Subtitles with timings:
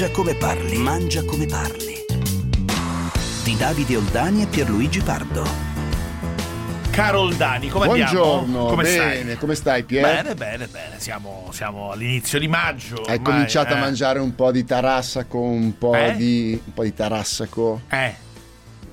[0.00, 1.94] Mangia come parli, mangia come parli.
[3.44, 5.46] Di Davide Oldani e Pierluigi Pardo.
[6.90, 8.66] Caro Oldani, come Buongiorno, andiamo?
[8.68, 9.36] Come bene, stai?
[9.36, 10.02] come stai Pier?
[10.02, 10.94] Bene, bene, bene.
[10.98, 13.02] Siamo, siamo all'inizio di maggio.
[13.02, 13.76] Hai ormai, cominciato eh.
[13.76, 16.16] a mangiare un po' di tarassaco, un po' Eh?
[16.16, 17.82] di un po' di tarassaco.
[17.90, 18.28] Eh,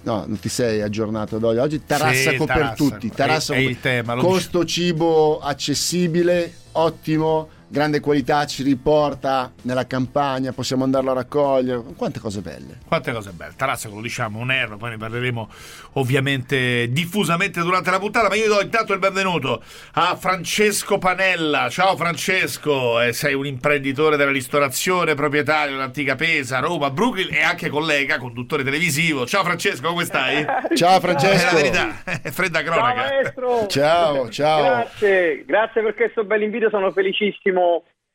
[0.01, 1.57] No, non ti sei aggiornato d'oggi.
[1.59, 2.75] Oggi tarassaco Sì, per tarassaco.
[2.75, 3.07] tutti.
[3.07, 9.85] È- Tarassaco è per- il tema, Costo cibo accessibile, ottimo, grande qualità, ci riporta nella
[9.87, 11.81] campagna, possiamo andarlo a raccogliere.
[11.95, 12.77] Quante cose belle.
[12.87, 13.53] quante cose belle.
[13.55, 15.49] Tarazzo, lo diciamo, un erro, poi ne parleremo
[15.93, 19.61] ovviamente diffusamente durante la puntata, ma io do intanto il benvenuto
[19.93, 21.69] a Francesco Panella.
[21.69, 27.69] Ciao Francesco, eh, sei un imprenditore della ristorazione, proprietario dell'antica Pesa, Roma, Brooklyn e anche
[27.69, 29.25] collega, conduttore televisivo.
[29.25, 30.45] Ciao Francesco, come stai?
[30.75, 31.45] Ciao È Francesco.
[31.45, 33.01] la verità, è fredda Ciao cronaca.
[33.01, 33.67] maestro!
[33.67, 34.61] Ciao, ciao.
[34.63, 37.56] Grazie, grazie per questo bel invito, sono felicissimo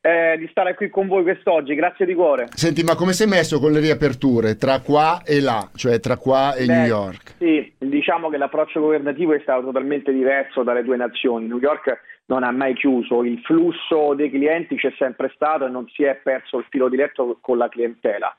[0.05, 2.49] eh, di stare qui con voi quest'oggi, grazie di cuore.
[2.55, 6.55] Senti, ma come sei messo con le riaperture tra qua e là, cioè tra qua
[6.55, 7.35] e Beh, New York?
[7.39, 11.47] Sì, diciamo che l'approccio governativo è stato totalmente diverso dalle due nazioni.
[11.47, 15.89] New York non ha mai chiuso, il flusso dei clienti c'è sempre stato e non
[15.89, 18.35] si è perso il filo diretto con la clientela.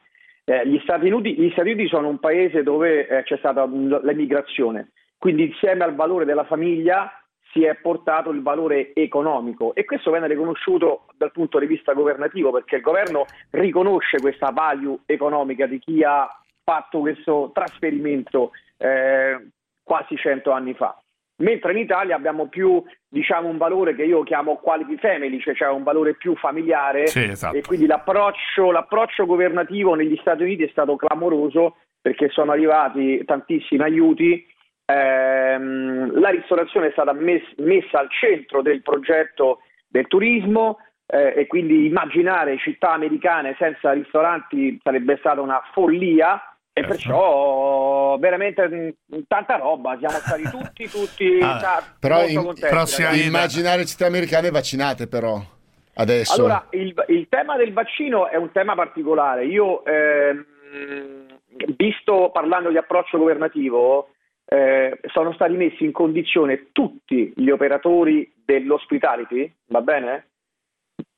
[0.46, 4.90] Eh, gli, Stati Uniti, gli Stati Uniti sono un paese dove eh, c'è stata l'emigrazione,
[5.18, 7.10] quindi insieme al valore della famiglia
[7.54, 12.52] si è portato il valore economico e questo viene riconosciuto dal punto di vista governativo
[12.52, 16.28] perché il governo riconosce questa value economica di chi ha
[16.64, 19.50] fatto questo trasferimento eh,
[19.84, 20.98] quasi cento anni fa.
[21.36, 25.70] Mentre in Italia abbiamo più diciamo, un valore che io chiamo quality family, cioè, cioè
[25.70, 27.56] un valore più familiare Sì, esatto.
[27.56, 33.82] e quindi l'approccio, l'approccio governativo negli Stati Uniti è stato clamoroso perché sono arrivati tantissimi
[33.82, 34.46] aiuti.
[34.86, 41.48] Ehm, la ristorazione è stata mes- messa al centro del progetto del turismo eh, e
[41.48, 46.36] quindi immaginare città americane senza ristoranti sarebbe stata una follia
[46.76, 46.88] e Certo.
[46.90, 48.68] perciò veramente
[49.06, 53.26] mh, tanta roba, siamo stati tutti, tutti Ah, ta- però molto in- contenti.
[53.28, 55.40] Immaginare città americane vaccinate però,
[55.96, 56.34] adesso.
[56.34, 59.46] Allora, il, il tema del vaccino è un tema particolare.
[59.46, 60.46] Io, ehm,
[61.78, 64.10] visto parlando di approccio governativo,
[64.46, 70.28] eh, sono stati messi in condizione tutti gli operatori dell'hospitality, va bene?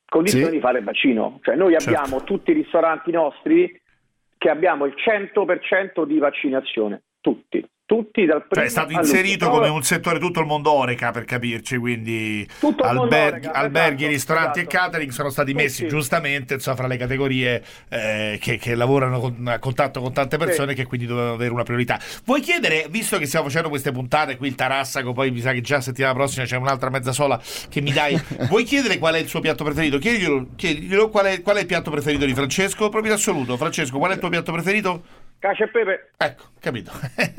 [0.06, 0.52] Condizione Sì.
[0.52, 1.40] di fare il vaccino.
[1.42, 1.90] Cioè noi Certo.
[1.90, 3.82] abbiamo tutti i ristoranti nostri
[4.38, 7.66] che abbiamo il 100% di vaccinazione, tutti.
[7.88, 11.24] Tutti dal Cioè, primo è stato inserito come un settore tutto il mondo oreca per
[11.24, 14.76] capirci, quindi Tutto il mondo alberghi, alberghi, esatto, ristoranti esatto.
[14.76, 15.94] e catering sono stati messi Tutti.
[15.96, 20.74] giustamente insomma, fra le categorie eh, che, che lavorano con- a contatto con tante persone
[20.74, 22.00] che quindi dovevano avere una priorità.
[22.26, 25.62] Vuoi chiedere, visto che stiamo facendo queste puntate, qui il Tarassaco, poi mi sa che
[25.62, 28.20] già settimana prossima c'è un'altra mezza sola che mi dai,
[28.50, 30.00] vuoi chiedere qual è il suo piatto preferito?
[30.00, 33.58] Chiediglielo, chiediglielo qual, è, qual è il piatto preferito di Francesco, proprio in assoluto.
[33.58, 35.04] Francesco, qual è il tuo piatto preferito?
[35.46, 36.10] Cacio e pepe.
[36.18, 36.90] Ecco, capito.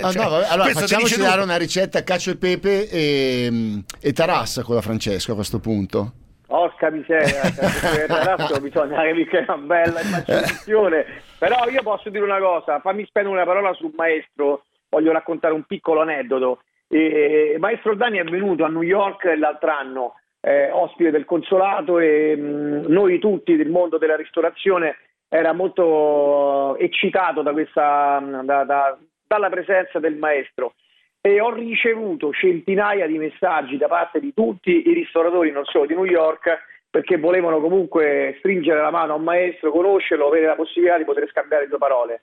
[0.00, 1.42] Ah, Cioè, no, vabbè, allora facciamoci dare tutto.
[1.42, 6.12] una ricetta cacio e pepe e, e tarassa con la Francesco a questo punto.
[6.46, 11.04] Porca miseria, adesso bisogna che una bella immaginazione.
[11.36, 15.64] Però io posso dire una cosa, fammi spendere una parola sul maestro, voglio raccontare un
[15.64, 16.60] piccolo aneddoto.
[16.86, 22.36] Eh, maestro Dani è venuto a New York l'altro anno, eh, ospite del consolato e
[22.36, 24.94] mh, noi tutti del mondo della ristorazione
[25.36, 30.74] era molto eccitato da questa, da- da- dalla presenza del maestro
[31.20, 35.94] e ho ricevuto centinaia di messaggi da parte di tutti i ristoratori, non solo di
[35.94, 36.56] New York,
[36.88, 41.28] perché volevano comunque stringere la mano a un maestro, conoscerlo, avere la possibilità di poter
[41.28, 42.22] scambiare due parole.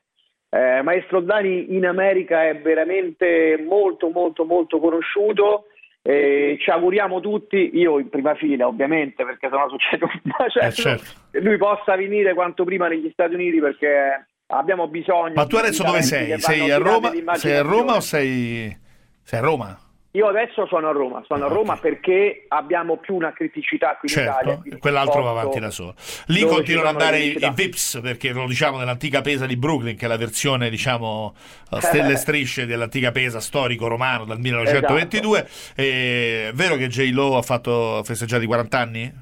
[0.50, 5.66] Eh, maestro Dani in America è veramente molto molto molto conosciuto.
[6.06, 10.72] Eh, ci auguriamo tutti, io in prima fila ovviamente perché sennò succede un macello, Eh,
[10.74, 11.04] certo.
[11.32, 15.84] che lui possa venire quanto prima negli Stati Uniti perché abbiamo bisogno Ma tu adesso
[15.84, 16.38] dove sei?
[16.40, 17.12] Sei a Roma?
[17.36, 18.78] Sei a Roma o sei.
[19.24, 19.78] Sei a Roma?
[20.16, 24.12] Io adesso sono a Roma, sono a Ah, Roma perché abbiamo più una criticità qui
[24.14, 24.60] in Italia.
[24.62, 25.96] Certo, quell'altro va avanti da solo.
[26.28, 27.52] Lì continuano ad andare i, i.
[27.52, 31.34] Vips, perché lo diciamo nell'antica pesa di Brooklyn, che è la versione, diciamo,
[31.72, 35.40] a stelle e strisce dell'antica pesa storico romano dal 1922.
[35.40, 35.82] Esatto.
[35.82, 37.12] E, è vero che J.
[37.12, 39.14] Lo ha fatto ha festeggiato i 40 anni?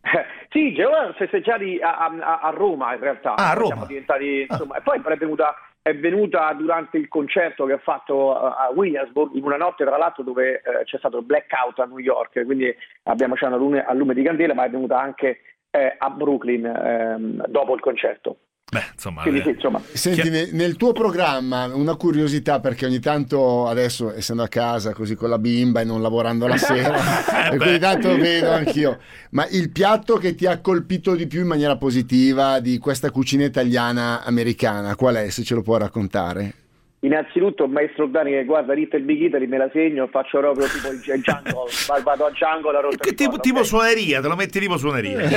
[0.54, 3.34] Sì, Geova festeggiati a, a- a Roma in realtà.
[3.34, 3.66] Ah, a Roma.
[3.72, 5.52] Siamo diventati, insomma, E poi è venuta,
[5.84, 9.98] è venuta durante il concerto che ha fatto a a Williamsburg, in una notte tra
[9.98, 13.84] l'altro dove eh, c'è stato il blackout a New York, quindi abbiamo acceso a lume,
[13.92, 15.40] lume di candela, ma è venuta anche
[15.70, 18.38] eh, a Brooklyn ehm, dopo il concerto.
[18.72, 22.98] Beh, insomma, Quindi, eh, insomma, Senti, Chi- ne- nel tuo programma una curiosità perché ogni
[22.98, 27.54] tanto adesso essendo a casa così con la bimba e non lavorando la sera Eh
[27.54, 28.98] e ogni tanto vedo anch'io.
[29.30, 33.44] Ma il piatto che ti ha colpito di più in maniera positiva di questa cucina
[33.44, 36.54] italiana americana qual è se ce lo può raccontare?
[37.04, 41.00] Innanzitutto, maestro Dani, che guarda, Little Big Italy me la segno, faccio proprio tipo il
[41.00, 44.58] Django, va- vado a Django la rotta di tipo, collo, tipo suoneria, te lo metti
[44.58, 45.18] tipo suoneria.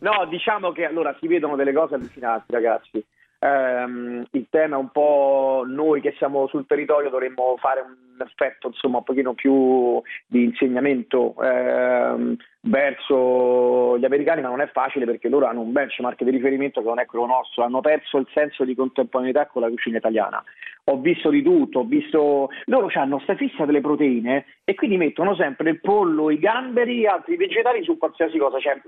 [0.00, 3.02] no, diciamo che allora si vedono delle cose allucinanti, ragazzi.
[3.44, 8.68] Ehm, il tema è un po' noi che siamo sul territorio dovremmo fare un effetto
[8.68, 15.28] insomma un pochino più di insegnamento ehm, verso gli americani, ma non è facile perché
[15.28, 18.64] loro hanno un benchmark di riferimento che non è quello nostro, hanno perso il senso
[18.64, 20.40] di contemporaneità con la cucina italiana.
[20.84, 25.34] Ho visto di tutto, ho visto loro hanno sta fissa delle proteine e quindi mettono
[25.34, 28.60] sempre il pollo, i gamberi, altri vegetali su qualsiasi cosa.
[28.60, 28.80] Cioè,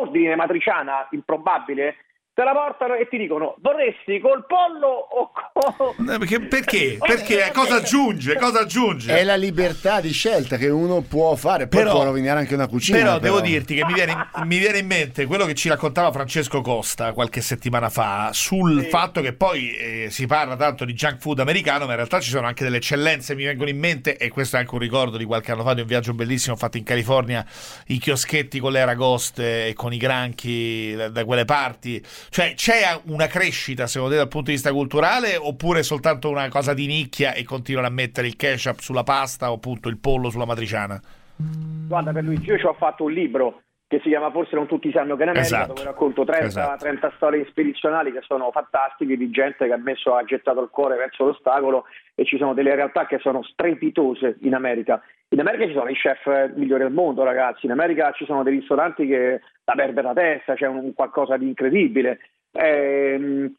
[0.00, 1.94] ordine matriciana improbabile,
[2.32, 6.08] te la portano e ti dicono vorresti col pollo o con...
[6.08, 6.40] Eh, Perché?
[6.40, 6.96] Perché?
[7.04, 7.50] Perché?
[7.52, 8.36] Cosa aggiunge?
[8.36, 9.18] Cosa aggiunge?
[9.18, 12.66] È la libertà di scelta che uno può fare, poi Però- può rovinare anche una
[12.68, 12.98] cucina.
[12.98, 16.60] Però devo dirti che mi viene, mi viene in mente quello che ci raccontava Francesco
[16.62, 18.88] Costa qualche settimana fa sul Sì.
[18.88, 22.30] fatto che poi eh, si parla tanto di junk food americano, ma in realtà ci
[22.30, 25.24] sono anche delle eccellenze, mi vengono in mente, e questo è anche un ricordo di
[25.24, 27.44] qualche anno fa di un viaggio bellissimo fatto in California,
[27.88, 32.02] i chioschetti con le aragoste e con i granchi da, da quelle parti.
[32.28, 36.48] Cioè c'è una crescita secondo te dal punto di vista culturale oppure è soltanto una
[36.48, 40.30] cosa di nicchia e continuano a mettere il ketchup sulla pasta o appunto il pollo
[40.30, 41.00] sulla matriciana?
[41.36, 44.88] Guarda per Luigi, io ci ho fatto un libro che si chiama Forse non tutti
[44.92, 45.72] sanno che in America, Esatto.
[45.72, 46.84] dove racconto 30, Esatto.
[46.84, 50.96] 30 storie ispirazionali che sono fantastiche di gente che ha messo, ha gettato il cuore
[50.96, 55.02] verso l'ostacolo e ci sono delle realtà che sono strepitose in America.
[55.30, 57.66] In America ci sono i chef migliori del mondo, ragazzi.
[57.66, 61.48] In America ci sono dei ristoranti che la perde la testa, c'è un qualcosa di
[61.48, 62.20] incredibile.
[62.52, 63.52] Ehm,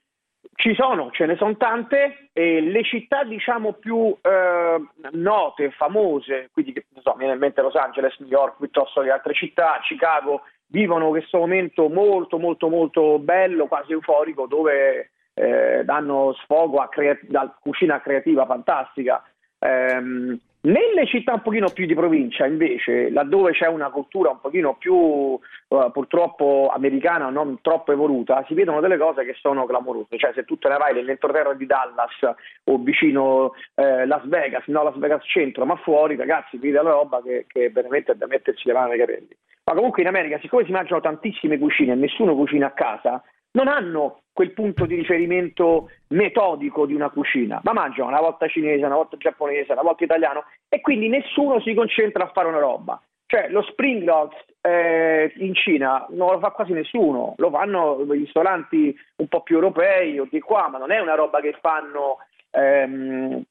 [0.61, 4.81] ci sono, ce ne sono tante e le città diciamo più eh,
[5.13, 9.33] note, famose, quindi che, so, viene in mente Los Angeles, New York piuttosto che altre
[9.33, 16.77] città, Chicago, vivono questo momento molto molto molto bello, quasi euforico, dove eh, danno sfogo
[16.77, 17.17] a crea-
[17.59, 19.23] cucina creativa fantastica.
[19.63, 24.75] Ehm, nelle città un pochino più di provincia, invece, laddove c'è una cultura un pochino
[24.75, 30.17] più eh, purtroppo americana, non troppo evoluta, si vedono delle cose che sono clamorose.
[30.17, 32.35] Cioè, se tu te ne vai nell'entroterra di Dallas
[32.65, 37.21] o vicino eh, Las Vegas, no Las Vegas centro, ma fuori, ragazzi, vedi della roba
[37.23, 39.35] che, che veramente è da mettersi le mani nei capelli.
[39.63, 43.23] Ma comunque in America, siccome si mangiano tantissime cucine e nessuno cucina a casa,
[43.53, 48.85] non hanno quel punto di riferimento metodico di una cucina, ma mangiano una volta cinese,
[48.85, 53.01] una volta giapponese, una volta italiano e quindi nessuno si concentra a fare una roba.
[53.25, 58.19] Cioè lo spring rolls eh, in Cina non lo fa quasi nessuno, lo fanno i
[58.19, 62.17] ristoranti un po' più europei o di qua, ma non è una roba che fanno
[62.51, 63.41] ehm,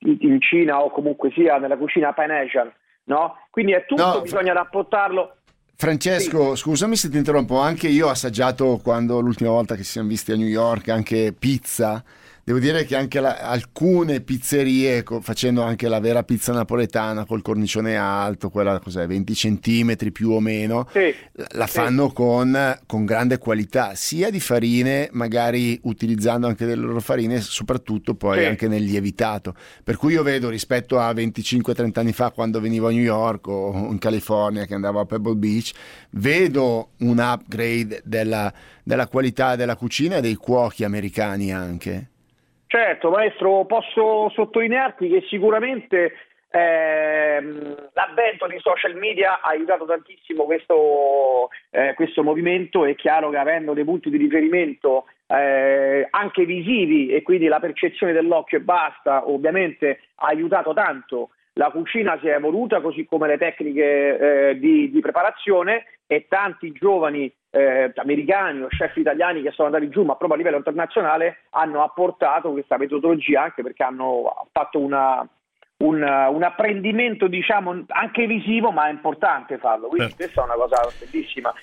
[0.00, 2.70] in Cina o comunque sia nella cucina pan Asian,
[3.04, 3.38] no?
[3.50, 5.36] Quindi è tutto, No, bisogna rapportarlo.
[5.80, 10.08] Francesco, scusami se ti interrompo, anche io ho assaggiato quando l'ultima volta che ci siamo
[10.08, 12.04] visti a New York anche pizza.
[12.50, 17.42] Devo dire che anche la- alcune pizzerie, co- facendo anche la vera pizza napoletana col
[17.42, 21.74] cornicione alto, quella cos'è, 20 centimetri più o meno, Sì, la- la sì.
[21.74, 28.16] fanno con, con grande qualità, sia di farine, magari utilizzando anche delle loro farine, soprattutto
[28.16, 28.44] poi Sì.
[28.46, 29.54] anche nel lievitato.
[29.84, 33.86] Per cui io vedo rispetto a 25-30 anni fa quando venivo a New York o
[33.92, 35.70] in California che andavo a Pebble Beach,
[36.14, 38.52] vedo un upgrade della,
[38.82, 42.08] della qualità della cucina e dei cuochi americani anche.
[42.72, 46.12] Certo, maestro, posso sottolinearti che sicuramente
[46.50, 52.84] ehm, l'avvento di social media ha aiutato tantissimo questo, eh, questo movimento.
[52.84, 58.12] È chiaro che avendo dei punti di riferimento eh, anche visivi e quindi la percezione
[58.12, 61.30] dell'occhio e basta, ovviamente ha aiutato tanto.
[61.54, 66.72] La cucina si è evoluta così come le tecniche eh, di, di preparazione e tanti
[66.72, 71.44] giovani eh, americani o chef italiani che sono andati giù, ma proprio a livello internazionale,
[71.50, 75.26] hanno apportato questa metodologia anche perché hanno fatto una,
[75.78, 79.88] un, un apprendimento, diciamo, anche visivo, ma è importante farlo.
[79.88, 80.24] Quindi Certo.
[80.24, 81.54] questa è una cosa bellissima.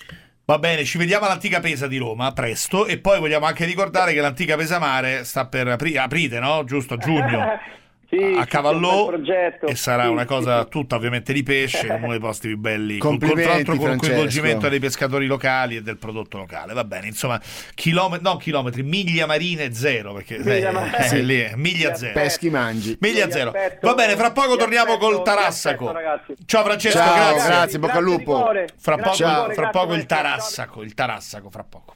[0.44, 4.20] Va bene, ci vediamo all'antica Pesa di Roma presto e poi vogliamo anche ricordare che
[4.20, 6.64] l'antica Pesa Mare sta per aprire, aprite, no?
[6.64, 7.58] Giusto, a giugno.
[8.10, 10.68] Sì, a Cavallò e sarà Sì, una cosa sì.
[10.70, 13.98] tutta ovviamente di pesce, uno dei posti più belli, con, con, l'altro con Francesco.
[14.12, 16.72] coinvolgimento dei pescatori locali e del prodotto locale.
[16.72, 17.38] Va bene, insomma,
[17.74, 20.98] chilometri, no chilometri, miglia marine zero, perché Miglia eh, marine.
[20.98, 21.26] eh, Sì.
[21.26, 22.14] lì è miglia zero.
[22.14, 22.96] Peschi mangi.
[23.00, 23.50] Miglia Vi zero.
[23.50, 25.90] aspetto- Va bene, fra poco torniamo aspetto- col Tarassaco.
[25.90, 26.42] aspetto.
[26.46, 27.46] Ciao Francesco, Ciao, grazie.
[27.50, 28.36] grazie, bocca al lupo.
[28.78, 30.06] Fra Grazie poco, cuore, fra grazie, poco il.
[30.06, 30.22] Ciao.
[30.22, 31.94] Tarassaco, il Tarassaco fra poco.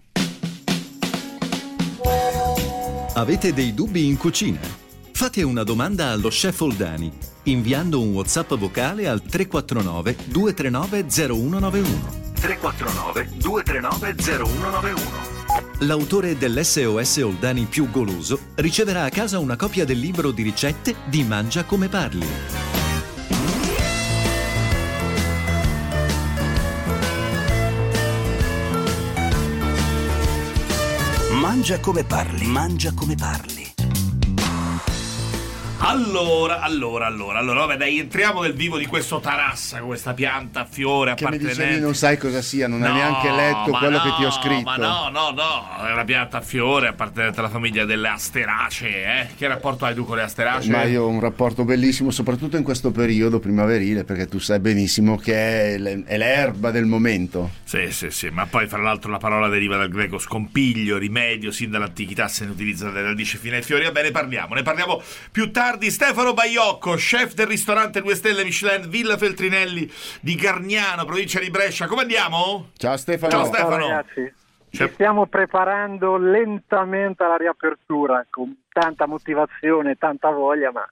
[3.14, 4.81] Avete dei dubbi in cucina?
[5.22, 7.08] Fate una domanda allo chef Oldani
[7.44, 11.88] inviando un WhatsApp vocale al 349 239 0191.
[12.40, 15.00] 349 239 0191.
[15.86, 21.22] L'autore dell'SOS Oldani più goloso riceverà a casa una copia del libro di ricette di
[21.22, 22.26] Mangia come parli.
[31.30, 33.51] Mangia come parli, mangia come parli.
[35.84, 40.64] Allora, allora, allora, allora, vabbè, dai, entriamo nel vivo di questo tarassa, questa pianta a
[40.64, 41.64] fiore Che mi appartenente.
[41.64, 44.30] dicevi non sai cosa sia, non hai No, neanche letto quello no, che ti ho
[44.30, 44.62] scritto.
[44.62, 49.28] Ma no, no, no, è una pianta a fiore appartenente alla famiglia delle asteracee, eh?
[49.36, 50.70] Che rapporto hai tu con le asteracee?
[50.70, 55.16] Ma io ho un rapporto bellissimo, soprattutto in questo periodo primaverile, perché tu sai benissimo
[55.16, 57.50] che è, l'erba del momento.
[57.64, 61.70] Sì, sì, sì, ma poi fra l'altro la parola deriva dal greco scompiglio, rimedio, sin
[61.70, 63.82] dall'antichità se ne utilizza dalle radici fine ai fiori.
[63.82, 65.70] Vabbè, ne parliamo, ne parliamo più tardi.
[65.80, 71.86] Stefano Baiocco, chef del ristorante 2 Stelle Michelin Villa Feltrinelli di Gargnano, provincia di Brescia.
[71.86, 72.70] Come andiamo?
[72.76, 73.32] Ciao Stefano.
[73.32, 73.70] Ciao, Stefano.
[73.70, 74.32] Ciao ragazzi,
[74.70, 80.86] Cioè- ci stiamo preparando lentamente alla riapertura con tanta motivazione, tanta voglia, ma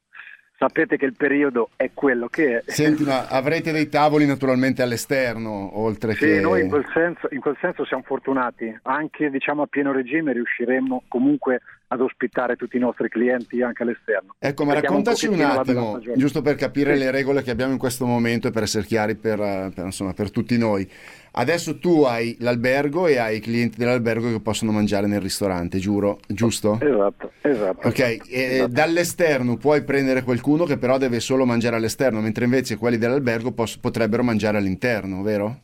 [0.59, 2.63] sapete che il periodo è quello che è.
[2.71, 6.41] Senti, ma avrete dei tavoli naturalmente all'esterno, oltre Sì, che...
[6.41, 11.05] noi in quel, senso, in quel senso siamo fortunati, anche diciamo a pieno regime riusciremo
[11.09, 11.61] comunque
[11.93, 14.37] ad ospitare tutti i nostri clienti anche all'esterno.
[14.39, 17.01] Ecco, ma un raccontaci un, bella attimo, giusto per capire Sì.
[17.01, 20.13] le regole che abbiamo in questo momento e per essere chiari per, eh, per, insomma,
[20.13, 20.89] per tutti noi.
[21.33, 26.21] Adesso tu hai l'albergo e hai i clienti dell'albergo che possono mangiare nel ristorante, giuro,
[26.29, 26.79] giusto?
[26.81, 27.89] Esatto, esatto.
[27.89, 28.73] Ok, Esatto.
[28.73, 33.79] dall'esterno puoi prendere qualcuno che però deve solo mangiare all'esterno, mentre invece quelli dell'albergo pos-
[33.79, 35.61] potrebbero mangiare all'interno, vero?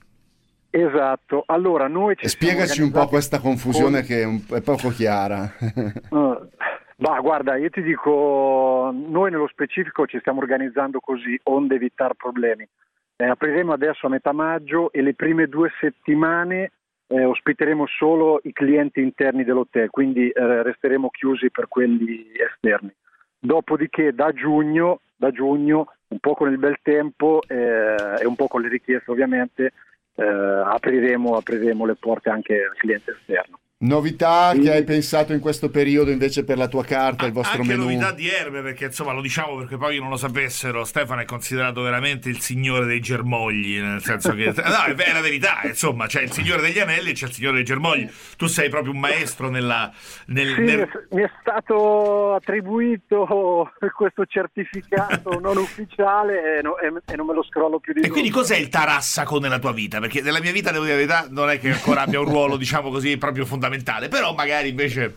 [0.79, 4.91] Esatto, allora noi ci spiegaci un po' questa confusione con- che è, un- è poco
[4.91, 5.51] chiara.
[6.11, 6.49] Uh,
[6.97, 12.69] bah, guarda, io ti dico, noi nello specifico ci stiamo organizzando così, onde evitare problemi.
[13.17, 16.73] Eh, apriremo adesso a metà maggio e le prime due settimane
[17.07, 22.93] eh, ospiteremo solo i clienti interni dell'hotel, quindi eh, resteremo chiusi per quelli esterni.
[23.39, 28.47] Dopodiché da giugno, da giugno, un po' con il bel tempo eh, e un po'
[28.49, 29.73] con le richieste ovviamente,
[30.17, 33.59] eh, apriremo, apriremo le porte anche al cliente esterno.
[33.79, 34.61] Novità Sì.
[34.61, 37.83] che hai pensato in questo periodo invece per la tua carta, il vostro Anche menù?
[37.83, 40.83] novità di erbe, perché insomma lo diciamo perché poi non lo sapessero.
[40.85, 44.45] Stefano è considerato veramente il signore dei germogli, nel senso che.
[44.57, 47.65] No, è la verità, insomma, c'è il signore degli anelli e c'è il signore dei
[47.65, 48.09] germogli.
[48.39, 49.93] Tu sei proprio un maestro nella.
[50.29, 57.15] Nel, Sì, nel- mi è stato attribuito questo certificato non ufficiale e, no- e- e
[57.17, 58.43] non me lo scrollo più di E quindi tanto.
[58.47, 60.01] cos'è il tarassaco nella tua vita?
[60.01, 62.57] Perché nella mia vita, devo dire la verità, non è che ancora abbia un ruolo,
[62.57, 63.65] diciamo così, proprio fondamentale.
[64.09, 65.15] Però magari invece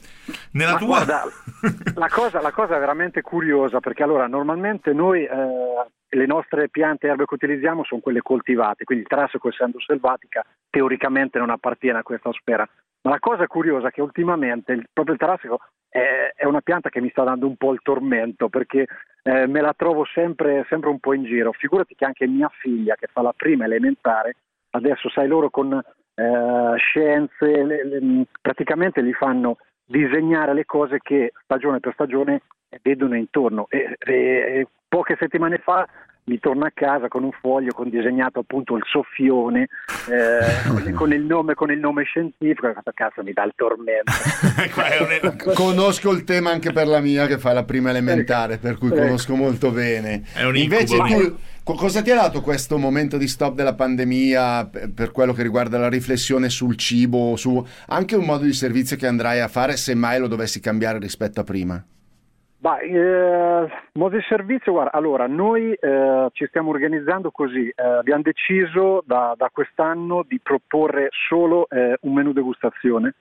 [0.51, 0.87] nella Ma tua.
[0.87, 1.23] guarda,
[1.95, 7.09] la cosa, la cosa veramente curiosa perché allora normalmente noi eh, le nostre piante e
[7.11, 12.03] erbe che utilizziamo sono quelle coltivate, quindi il trassico essendo selvatica teoricamente non appartiene a
[12.03, 12.67] questa sfera.
[13.01, 16.89] Ma la cosa curiosa è che ultimamente il- proprio il tarassico è, è una pianta
[16.89, 18.85] che mi sta dando un po' il tormento perché
[19.23, 21.51] eh, me la trovo sempre, sempre un po' in giro.
[21.53, 24.35] Figurati che anche mia figlia che fa la prima elementare,
[24.71, 25.79] adesso sai loro con
[26.19, 32.41] eh, scienze, le- le- praticamente gli fanno disegnare le cose che stagione per stagione
[32.81, 33.67] vedono intorno.
[33.69, 35.87] E, e- e poche settimane fa
[36.25, 39.67] mi torna a casa con un foglio con disegnato appunto il soffione
[40.11, 42.71] eh, con, con il nome, con il nome scientifico.
[42.71, 44.11] Questo cazzo mi dà il tormento.
[45.23, 48.89] Un- Conosco il tema anche per la mia che fa la prima elementare, per cui
[48.89, 50.21] conosco molto bene.
[50.35, 51.17] È un Invece incubo.
[51.19, 51.37] tu, co-
[51.75, 55.77] cosa ti ha dato questo momento di stop della pandemia per, per quello che riguarda
[55.77, 59.93] la riflessione sul cibo, su anche un modo di servizio che andrai a fare se
[59.93, 61.83] mai lo dovessi cambiare rispetto a prima?
[62.61, 68.21] Bah, eh, modo di servizio, guarda, allora noi eh, ci stiamo organizzando così, eh, abbiamo
[68.21, 73.15] deciso da, da quest'anno di proporre solo eh, un menù degustazione,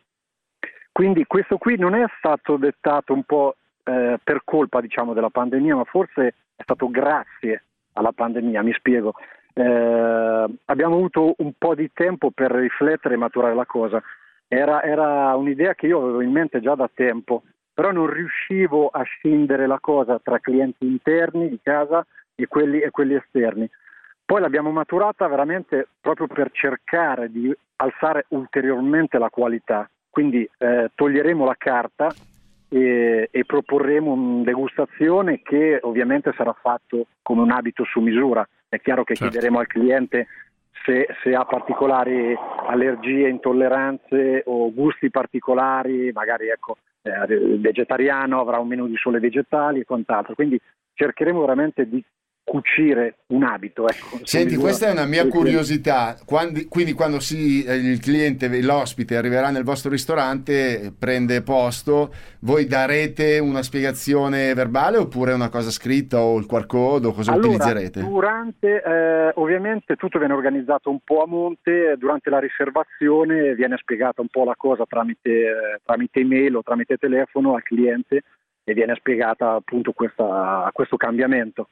[0.91, 5.77] quindi questo qui non è stato dettato un po' eh, per colpa diciamo della pandemia,
[5.77, 7.63] ma forse è stato grazie
[7.99, 9.15] alla pandemia, mi spiego.
[9.53, 14.01] Eh, abbiamo avuto un po' di tempo per riflettere e maturare la cosa.
[14.47, 17.43] Era, era un'idea che io avevo in mente già da tempo,
[17.75, 22.91] però non riuscivo a scindere la cosa tra clienti interni di casa e quelli, e
[22.91, 23.69] quelli esterni.
[24.25, 29.89] Poi l'abbiamo maturata veramente proprio per cercare di alzare ulteriormente la qualità.
[30.09, 32.09] Quindi eh, toglieremo la carta
[32.69, 38.47] e, e proporremo una degustazione che ovviamente sarà fatto come un abito su misura.
[38.69, 39.33] È chiaro che Certo.
[39.33, 40.27] chiederemo al cliente
[40.85, 48.69] se, se, ha particolari allergie, intolleranze o gusti particolari, magari ecco, eh, vegetariano avrà un
[48.69, 50.35] menù di sole vegetali e quant'altro.
[50.35, 50.61] Quindi
[50.95, 52.03] cercheremo veramente di
[52.49, 53.87] cucire un abito.
[53.87, 54.21] Ecco.
[54.23, 56.17] Senti, questa è una mia curiosità.
[56.25, 62.67] Quando, quindi, quando si, eh, il cliente, l'ospite arriverà nel vostro ristorante, prende posto, voi
[62.67, 67.49] darete una spiegazione verbale oppure una cosa scritta o il QR code o cosa allora,
[67.49, 68.01] utilizzerete?
[68.01, 74.23] Durante, eh, ovviamente tutto viene organizzato un po' a monte, durante la riservazione viene spiegata
[74.23, 78.23] un po' la cosa tramite, eh, tramite email o tramite telefono al cliente
[78.65, 81.69] e viene spiegata appunto questa, questo cambiamento.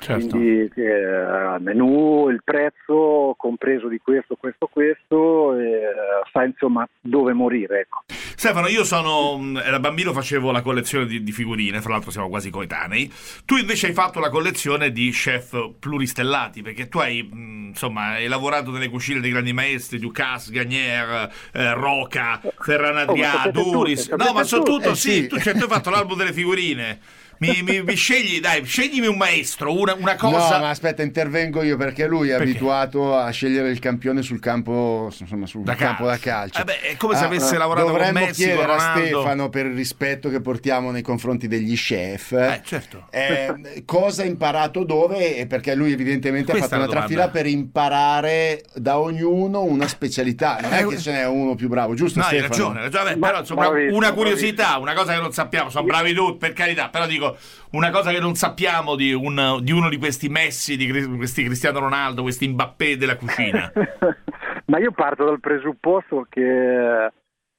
[0.00, 0.28] Certo.
[0.28, 5.90] Quindi eh, menù, il prezzo compreso di questo, questo, questo, eh,
[6.30, 7.80] sa insomma dove morire.
[7.80, 8.04] Ecco.
[8.06, 12.28] Stefano, io sono, mm, era bambino, facevo la collezione di, di, figurine, fra l'altro siamo
[12.28, 13.12] quasi coetanei.
[13.44, 18.28] Tu invece hai fatto la collezione di chef pluristellati, perché tu hai, mm, insomma, hai
[18.28, 24.10] lavorato nelle cucine dei grandi maestri, Ducasse, Gagnier, eh, Roca, Ferran Adrià, oh, Duris.
[24.10, 25.26] no, ma soprattutto, eh, sì, sì.
[25.26, 27.00] Tu, cioè, tu hai fatto l'album delle figurine.
[27.38, 30.56] Mi, mi, mi, scegli, dai, sceglimi un maestro, una, una, cosa.
[30.56, 32.50] No, ma aspetta, intervengo io perché lui è perché?
[32.50, 36.60] abituato a scegliere il campione sul campo, insomma, sul da campo da calcio.
[36.60, 38.82] Eh beh, è come se ah, avesse ah, lavorato con Messi, chiedere Ronaldo.
[38.82, 42.32] a Stefano per il rispetto che portiamo nei confronti degli chef.
[42.32, 43.06] Eh, certo.
[43.10, 45.46] Eh, cosa ha imparato dove?
[45.48, 50.58] Perché lui evidentemente Questa ha fatto una trafila per imparare da ognuno una specialità.
[50.60, 52.18] Non è eh, che ce n'è uno più bravo, giusto?
[52.18, 52.44] No, Stefano?
[52.44, 53.16] hai ragione, hai ragione.
[53.16, 57.06] però insomma, una curiosità, una cosa che non sappiamo, sono bravi tutti, per carità, però
[57.06, 57.27] dico
[57.72, 61.80] una cosa che non sappiamo di, un, di uno di questi Messi, di questi Cristiano
[61.80, 63.72] Ronaldo, questi Mbappé della cucina?
[64.66, 67.10] Ma io parto dal presupposto che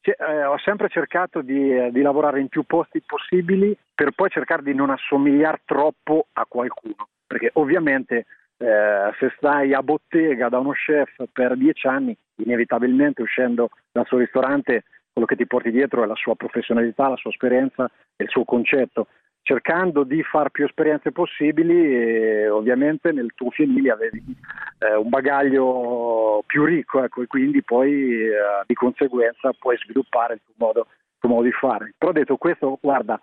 [0.02, 4.30] cioè, eh, ho sempre cercato di, eh, di, lavorare in più posti possibili per poi
[4.30, 7.10] cercare di non assomigliare troppo a qualcuno.
[7.28, 8.26] Perché ovviamente
[8.58, 14.18] eh, se stai a bottega da uno chef per dieci anni, inevitabilmente uscendo dal suo
[14.18, 18.30] ristorante, quello che ti porti dietro è la sua professionalità, la sua esperienza e il
[18.30, 19.08] suo concetto
[19.50, 24.24] cercando di fare più esperienze possibili e ovviamente nel tuo fienile avevi
[24.78, 28.32] eh, un bagaglio più ricco ecco, e quindi poi eh,
[28.68, 31.96] di conseguenza puoi sviluppare il tuo, modo, il tuo modo, di fare.
[31.98, 33.20] Però detto questo, guarda,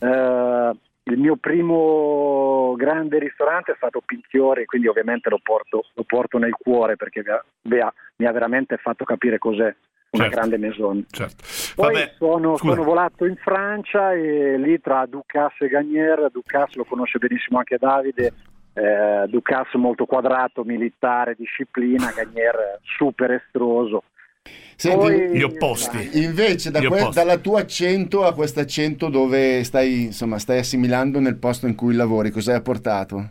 [0.00, 6.38] eh, il mio primo grande ristorante è stato Pinchiori, quindi ovviamente lo porto, lo porto
[6.38, 7.22] nel cuore perché
[7.64, 9.74] mi ha, mi ha veramente fatto capire cos'è
[10.16, 10.36] una certo.
[10.36, 11.04] grande maison.
[11.10, 11.44] Certo.
[11.74, 17.18] Poi sono, sono, volato in Francia e lì tra Ducasse e Gagnier, Ducasse lo conosce
[17.18, 18.32] benissimo anche Davide,
[18.74, 24.02] eh, Ducasse molto quadrato, militare, disciplina, Gagnier super estroso.
[24.76, 26.22] Senti, Poi, gli opposti.
[26.22, 27.24] Invece, da gli que- opposti.
[27.24, 31.94] dal tuo accento a questo accento dove stai, insomma, stai assimilando nel posto in cui
[31.94, 33.30] lavori, cosa hai portato?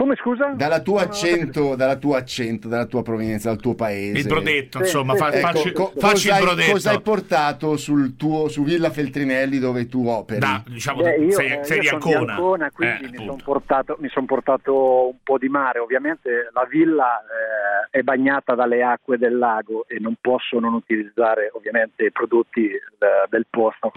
[0.00, 0.54] Come scusa?
[0.54, 4.20] Dalla tua accento, dalla tua accento, dalla tua provenienza, dal tuo paese.
[4.20, 6.72] Il brodetto, sì, insomma, sì, fa, ecco, facci, co- facci cosa il brodetto.
[6.72, 10.40] Cosa hai portato sul tuo, su Villa Feltrinelli dove tu operi?
[10.40, 12.24] Da, diciamo, Beh, io, sei, sei io di Ancona.
[12.24, 15.80] Di Ancona quindi eh, mi sono portato, son portato, un po' di mare.
[15.80, 21.50] Ovviamente la villa eh, è bagnata dalle acque del lago e non posso non utilizzare
[21.52, 23.92] ovviamente i prodotti de, eh, del posto.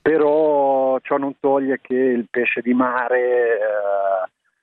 [0.00, 3.58] Però ciò non toglie che il pesce di mare...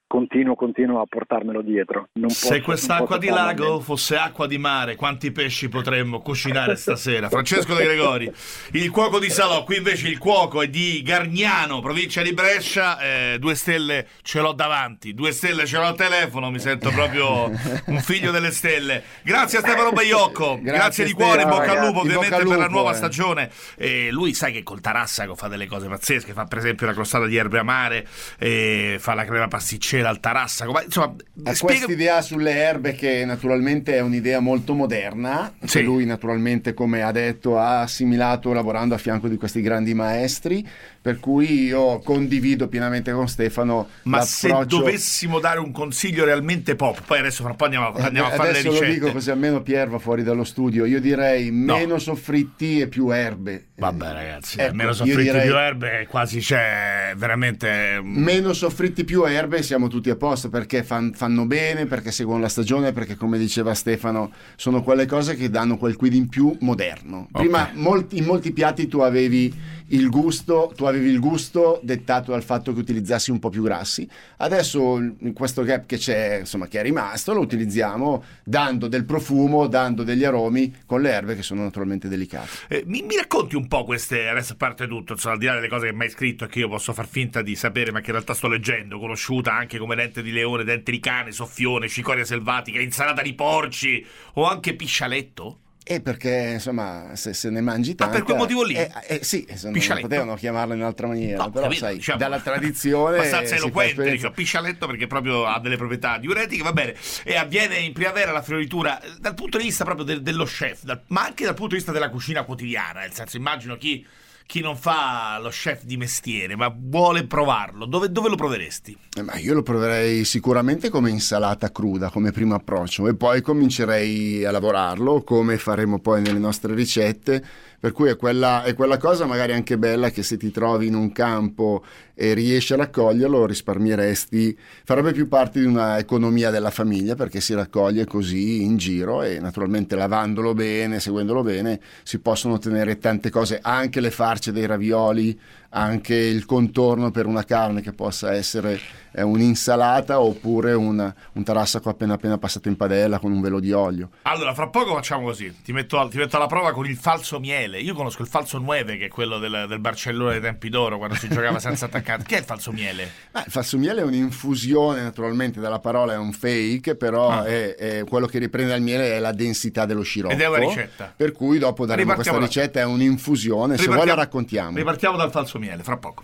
[0.06, 2.10] Eh, continuo, continuo a portarmelo dietro.
[2.14, 7.30] Non Se quest'acqua di lago fosse acqua di mare, quanti pesci potremmo cucinare stasera?
[7.30, 8.32] Francesco De Gregori,
[8.72, 13.38] il cuoco di Salò, qui invece il cuoco è di Gargnano, provincia di Brescia, eh,
[13.40, 17.46] due stelle ce l'ho davanti, due stelle ce l'ho al telefono, mi sento proprio
[17.88, 19.04] un figlio delle stelle.
[19.24, 22.60] Grazie a Stefano Baiocco, grazie, grazie di cuore, in bocca al lupo ovviamente lupo, per
[22.60, 22.96] la nuova eh.
[22.96, 23.50] stagione.
[23.76, 27.26] E lui sai che col Tarassaco fa delle cose pazzesche, fa per esempio la crostata
[27.26, 30.72] di erbe amare, fa la crema pasticcera al Tarassaco.
[30.72, 31.58] Ma, insomma, ha spiega...
[31.60, 35.54] questa idea sulle erbe che naturalmente è un'idea molto moderna.
[35.64, 35.84] Sì.
[35.84, 40.68] lui naturalmente, come ha detto, ha assimilato lavorando a fianco di questi grandi maestri
[41.06, 47.00] per cui io condivido pienamente con Stefano ma se dovessimo dare un consiglio realmente pop
[47.06, 49.62] poi adesso fra un po' andiamo, andiamo a fare le ricette lo dico così almeno
[49.62, 52.00] Pier va fuori dallo studio io direi meno no.
[52.00, 55.46] soffritti e più erbe vabbè ragazzi ecco, meno soffritti e direi...
[55.46, 61.14] più erbe quasi c'è veramente meno soffritti più erbe siamo tutti a posto perché fan,
[61.14, 65.78] fanno bene perché seguono la stagione perché come diceva Stefano sono quelle cose che danno
[65.78, 67.76] quel quid in più moderno prima okay.
[67.76, 69.54] molti, in molti piatti tu avevi
[69.90, 74.08] il gusto, tu avevi il gusto dettato dal fatto che utilizzassi un po' più grassi.
[74.38, 80.04] Adesso questo gap che c'è, insomma, che è rimasto, lo utilizziamo dando del profumo, dando
[80.04, 82.50] degli aromi con le erbe che sono naturalmente delicate.
[82.68, 85.54] Eh, mi, mi, racconti un po' queste, adesso a parte tutto, insomma, al di là
[85.54, 88.00] delle cose che mi hai scritto e che io posso far finta di sapere, ma
[88.00, 91.88] che in realtà sto leggendo, conosciuta anche come dente di leone, dente di cane, soffione,
[91.88, 95.60] cicoria selvatica, insalata di porci o anche piscialetto?
[95.88, 98.12] E perché insomma, se, se ne mangi tanto.
[98.12, 98.74] Ma per quel motivo lì?
[98.74, 101.44] Eh, eh, sì, non potevano chiamarlo in un'altra maniera.
[101.44, 103.18] No, però, capito, sai, diciamo, dalla tradizione.
[103.18, 106.96] Abbastanza eloquente, dico, piscialetto perché proprio ha delle proprietà diuretiche, va bene.
[107.24, 111.04] E avviene in primavera la fioritura dal punto di vista proprio del, dello chef, dal,
[111.10, 113.02] ma anche dal punto di vista della cucina quotidiana.
[113.02, 114.04] Nel senso, immagino chi
[114.46, 118.98] chi non fa lo chef di mestiere, ma vuole provarlo, dove, dove lo proveresti?
[119.16, 124.52] Eh, io lo proverei sicuramente come insalata cruda, come primo approccio, e poi comincerei a
[124.52, 127.44] lavorarlo come faremo poi nelle nostre ricette
[127.86, 130.96] per cui è quella, è quella, cosa magari anche bella che se ti trovi in
[130.96, 137.14] un campo e riesci a raccoglierlo risparmieresti, farebbe più parte di una economia della famiglia
[137.14, 142.98] perché si raccoglie così in giro e naturalmente lavandolo bene, seguendolo bene, si possono ottenere
[142.98, 145.40] tante cose, anche le farce dei ravioli,
[145.76, 148.80] anche il contorno per una carne che possa essere
[149.16, 153.72] eh, un'insalata oppure un, un tarassaco appena appena passato in padella con un velo di
[153.72, 154.10] olio.
[154.24, 157.80] Allora, fra poco facciamo così, ti metto, ti metto alla prova con il falso miele.
[157.80, 161.16] Io conosco il falso nueve, che è quello del, del Barcellona dei tempi d'oro, quando
[161.16, 162.26] si giocava senza attaccanti.
[162.26, 163.12] Che è il falso miele?
[163.32, 167.46] Ah, il falso miele è un'infusione, naturalmente, dalla parola è un fake, però ah.
[167.46, 170.34] è, è quello che riprende dal miele è la densità dello sciroppo.
[170.34, 171.14] Ed è una ricetta.
[171.16, 174.76] Per cui dopo daremo questa ricetta, è un'infusione, se vuoi la raccontiamo.
[174.78, 176.24] Ripartiamo dal falso miele, fra poco.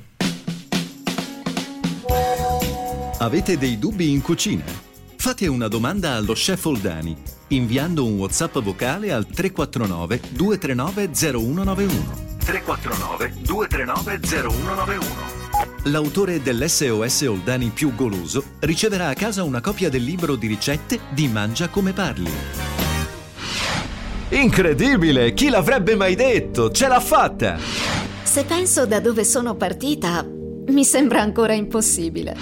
[3.19, 4.63] Avete dei dubbi in cucina?
[5.15, 7.15] Fate una domanda allo chef Oldani
[7.49, 12.29] inviando un WhatsApp vocale al 349 239 0191.
[12.43, 15.39] 349 239 0191.
[15.85, 21.27] L'autore dell'SOS Oldani più goloso riceverà a casa una copia del libro di ricette di
[21.27, 22.31] Mangia come parli.
[24.29, 25.33] Incredibile!
[25.33, 26.71] Chi l'avrebbe mai detto?
[26.71, 27.80] Ce l'ha fatta!
[28.23, 30.25] Se penso da dove sono partita,
[30.67, 32.35] mi sembra ancora impossibile.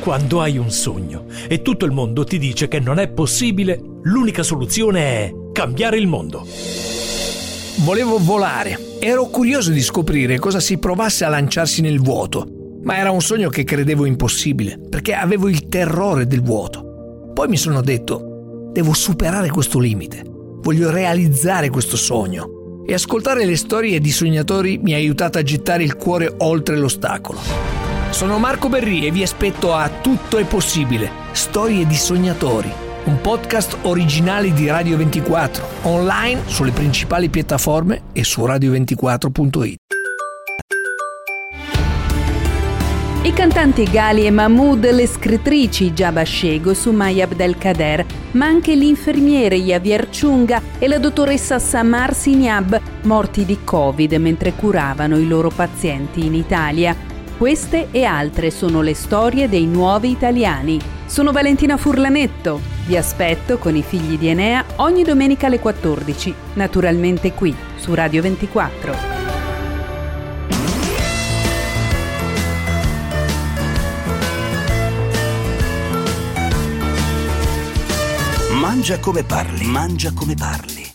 [0.00, 4.42] Quando hai un sogno e tutto il mondo ti dice che non è possibile, l'unica
[4.42, 6.44] soluzione è cambiare il mondo.
[7.84, 8.98] Volevo volare.
[8.98, 12.46] Ero curioso di scoprire cosa si provasse a lanciarsi nel vuoto,
[12.82, 17.30] ma era un sogno che credevo impossibile, perché avevo il terrore del vuoto.
[17.32, 22.61] Poi mi sono detto, devo superare questo limite, voglio realizzare questo sogno.
[22.84, 27.40] E ascoltare le storie di sognatori mi ha aiutato a gettare il cuore oltre l'ostacolo.
[28.10, 32.70] Sono Marco Berri e vi aspetto a Tutto è possibile, storie di sognatori,
[33.04, 40.01] un podcast originale di Radio 24, online sulle principali piattaforme e su radio24.it.
[43.24, 50.08] I cantanti Gali e Mahmoud, le scrittrici Jabba Shego, Sumaya Abdelkader, ma anche l'infermiere Javier
[50.08, 56.34] Chunga e la dottoressa Samar Siniab, morti di Covid mentre curavano i loro pazienti in
[56.34, 56.96] Italia.
[57.38, 60.80] Queste e altre sono le storie dei nuovi italiani.
[61.06, 62.60] Sono Valentina Furlanetto.
[62.86, 68.20] Vi aspetto con i figli di Enea ogni domenica alle 14, naturalmente qui su Radio
[68.20, 69.21] 24.
[78.74, 80.90] Mangia come parli, mangia come parli.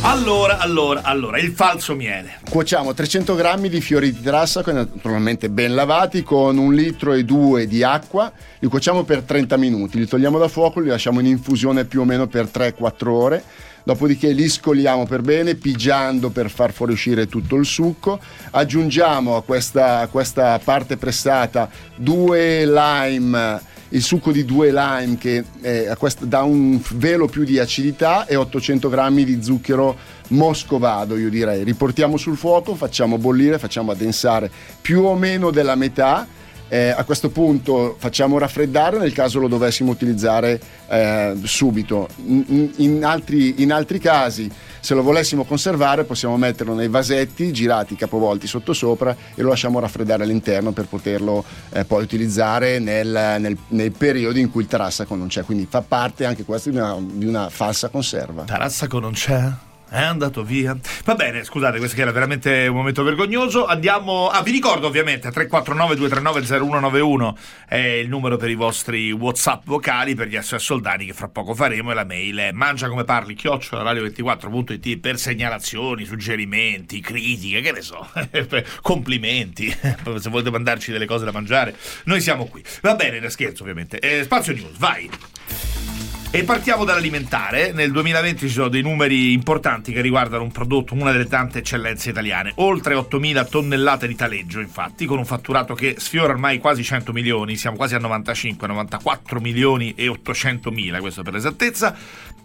[0.00, 2.38] Allora, allora, allora, il falso miele.
[2.48, 7.66] Cuociamo 300 grammi di fiori di trassaco, naturalmente ben lavati, con un litro e due
[7.66, 8.32] di acqua.
[8.58, 12.04] Li cuociamo per 30 minuti, li togliamo da fuoco, li lasciamo in infusione più o
[12.04, 13.44] meno per 3-4 ore.
[13.84, 18.18] Dopodiché li scoliamo per bene, pigiando per far fuoriuscire tutto il succo.
[18.52, 25.44] Aggiungiamo a questa, a questa parte pressata due lime il succo di due lime che
[25.60, 29.96] eh, dà un velo più di acidità e 800 grammi di zucchero
[30.28, 31.62] moscovado io direi.
[31.62, 36.26] Riportiamo sul fuoco facciamo bollire facciamo addensare più o meno della metà
[36.74, 43.04] eh, a questo punto facciamo raffreddare nel caso lo dovessimo utilizzare eh, subito in, in,
[43.04, 49.16] altri, in altri casi se lo volessimo conservare possiamo metterlo nei vasetti girati capovolti sottosopra
[49.36, 54.50] e lo lasciamo raffreddare all'interno per poterlo eh, poi utilizzare nel, nel, nel, periodo in
[54.50, 55.44] cui il tarassaco non c'è.
[55.44, 58.42] Quindi fa parte anche questo di una, di una falsa conserva.
[58.42, 59.48] Tarassaco non c'è?
[59.94, 60.76] È andato via.
[61.04, 63.64] Va bene, scusate, questo era veramente un momento vergognoso.
[63.64, 64.28] Andiamo.
[64.28, 67.36] Ah, vi ricordo ovviamente 349 239 0191
[67.68, 71.54] è il numero per i vostri WhatsApp vocali per gli SOS Soldani che fra poco
[71.54, 77.72] faremo e la mail è mangia come parli chiocciola radio24.it per segnalazioni, suggerimenti, critiche, che
[77.72, 78.06] ne so,
[78.82, 79.70] complimenti.
[79.70, 82.62] Se volete mandarci delle cose da mangiare, noi siamo qui.
[82.82, 83.98] Va bene, scherzo ovviamente.
[84.00, 85.93] Eh, spazio News, vai.
[86.34, 87.70] E partiamo dall'alimentare.
[87.70, 92.10] Nel 2020 ci sono dei numeri importanti che riguardano un prodotto, una delle tante eccellenze
[92.10, 92.50] italiane.
[92.56, 97.54] Oltre 8.000 tonnellate di taleggio, infatti, con un fatturato che sfiora ormai quasi 100 milioni,
[97.54, 101.96] siamo quasi a 95, 94 milioni e 800 mila, questo per l'esattezza.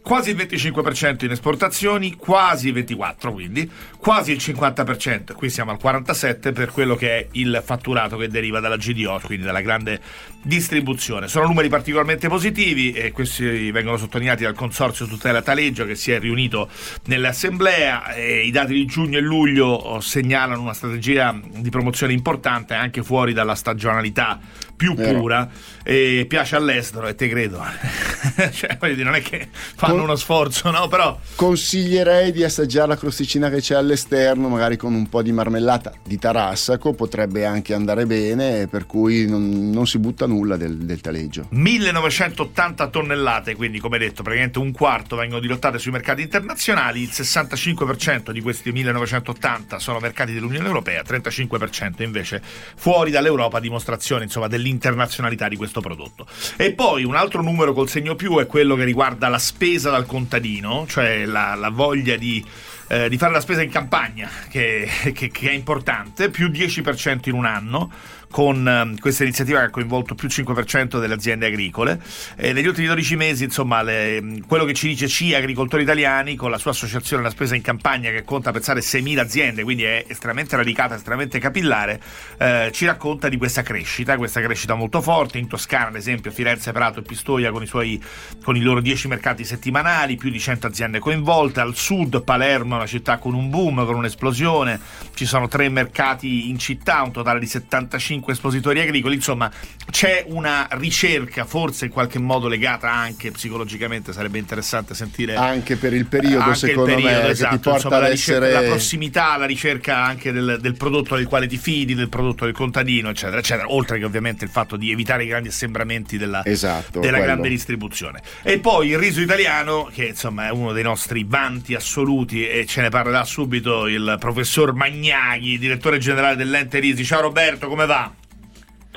[0.02, 5.78] Quasi il 25% in esportazioni, quasi il 24% quindi, quasi il 50%, qui siamo al
[5.82, 10.00] 47% per quello che è il fatturato che deriva dalla GDO, quindi dalla grande
[10.42, 11.28] distribuzione.
[11.28, 16.20] Sono numeri particolarmente positivi e questi vengono sottolineati dal Consorzio Tutela Taleggio che si è
[16.20, 16.70] riunito
[17.06, 23.34] nell'assemblea i dati di giugno e luglio segnalano una strategia di promozione importante anche fuori
[23.34, 24.40] dalla stagionalità
[24.80, 25.50] più pura
[25.84, 27.62] e piace all'estero e te credo.
[28.52, 33.50] Cioè, non è che fanno con, uno sforzo no però consiglierei di assaggiare la crosticina
[33.50, 38.68] che c'è all'esterno magari con un po' di marmellata di tarassaco potrebbe anche andare bene
[38.68, 41.48] per cui non, non si butta nulla del, del, taleggio.
[41.50, 48.32] 1980 tonnellate quindi come detto praticamente un quarto vengono dirottate sui mercati internazionali il 65%
[48.32, 52.42] di questi 1980 sono mercati dell'Unione Europea 35% invece
[52.76, 56.26] fuori dall'Europa dimostrazione insomma dell'interno l'internazionalità di questo prodotto.
[56.56, 60.06] E poi un altro numero col segno più è quello che riguarda la spesa dal
[60.06, 62.44] contadino, cioè la, la voglia di,
[62.88, 67.34] eh, di, fare la spesa in campagna, che, che, che è importante, più 10% in
[67.34, 67.92] un anno
[68.32, 72.00] con ehm, questa iniziativa che ha coinvolto più 5% delle aziende agricole.
[72.36, 76.52] E negli ultimi 12 mesi, insomma, le, quello che ci dice CIA Agricoltori Italiani, con
[76.52, 80.56] la sua associazione La Spesa in Campagna, che conta pensare 6.000 aziende, quindi è estremamente
[80.56, 82.02] radicata, estremamente capillare,
[82.38, 85.38] eh, ci racconta di questa crescita, questa crescita molto forte.
[85.38, 88.02] In Toscana, ad esempio, Firenze, Prato e Pistoia con i, suoi,
[88.44, 91.60] con i loro 10 mercati settimanali, più di 100 aziende coinvolte.
[91.62, 94.80] Al sud, Palermo è una città con un boom, con un'esplosione.
[95.14, 99.50] Ci sono tre mercati in città, un totale di 75 5 espositori agricoli, insomma
[99.90, 105.94] c'è una ricerca forse in qualche modo legata anche psicologicamente, sarebbe interessante sentire anche per
[105.94, 108.52] il periodo secondo il periodo, me esatto, che ti porta insomma, ad essere...
[108.52, 112.54] la prossimità, la ricerca anche del, del, prodotto del quale ti fidi, del prodotto del
[112.54, 117.00] contadino eccetera eccetera, oltre che ovviamente il fatto di evitare i grandi assembramenti della, esatto,
[117.00, 118.22] della grande distribuzione.
[118.44, 122.82] E poi il riso italiano che insomma è uno dei nostri vanti assoluti e ce
[122.82, 127.04] ne parlerà subito il professor Magnaghi, direttore generale dell'ente Risi.
[127.06, 128.09] Ciao Roberto, come va?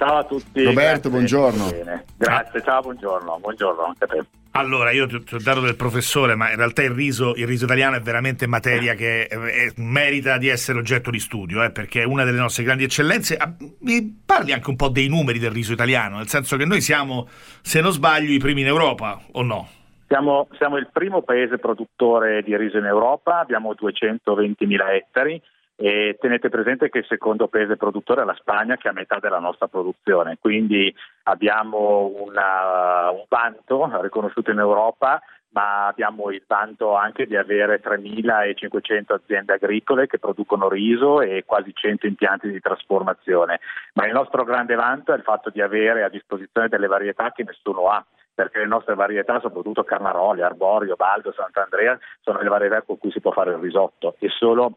[0.03, 0.65] Ciao a tutti.
[0.65, 1.69] Roberto, grazie, buongiorno.
[2.17, 3.39] Grazie, ciao, buongiorno.
[3.41, 4.25] Buongiorno anche a te.
[4.51, 7.95] Allora, io ti, ho dato del professore, ma in realtà il riso, il riso italiano
[7.95, 12.05] è veramente materia che è, è, merita di essere oggetto di studio, eh, perché è
[12.05, 13.37] una delle nostre grandi eccellenze.
[13.37, 16.81] Ah, mi parli anche un po' dei numeri del riso italiano, nel senso che noi
[16.81, 17.29] siamo,
[17.61, 19.69] se non sbaglio, i primi in Europa, o no?
[20.09, 25.41] Siamo, siamo il primo paese produttore di riso in Europa, abbiamo 220.000 ettari
[25.77, 29.39] e tenete presente che il secondo paese produttore è la Spagna che ha metà della
[29.39, 35.21] nostra produzione, quindi abbiamo una, un vanto riconosciuto in Europa
[35.53, 41.73] ma abbiamo il vanto anche di avere 3.500 aziende agricole che producono riso e quasi
[41.75, 43.61] 100 impianti di trasformazione.
[43.95, 47.45] Ma il nostro grande vanto è il fatto di avere a disposizione delle varietà che
[47.45, 48.05] nessuno ha
[48.35, 53.21] perché le nostre varietà, soprattutto Carnaroli, Arborio, Baldo, Sant'Andrea, sono le varietà con cui si
[53.21, 54.75] può fare il risotto e solo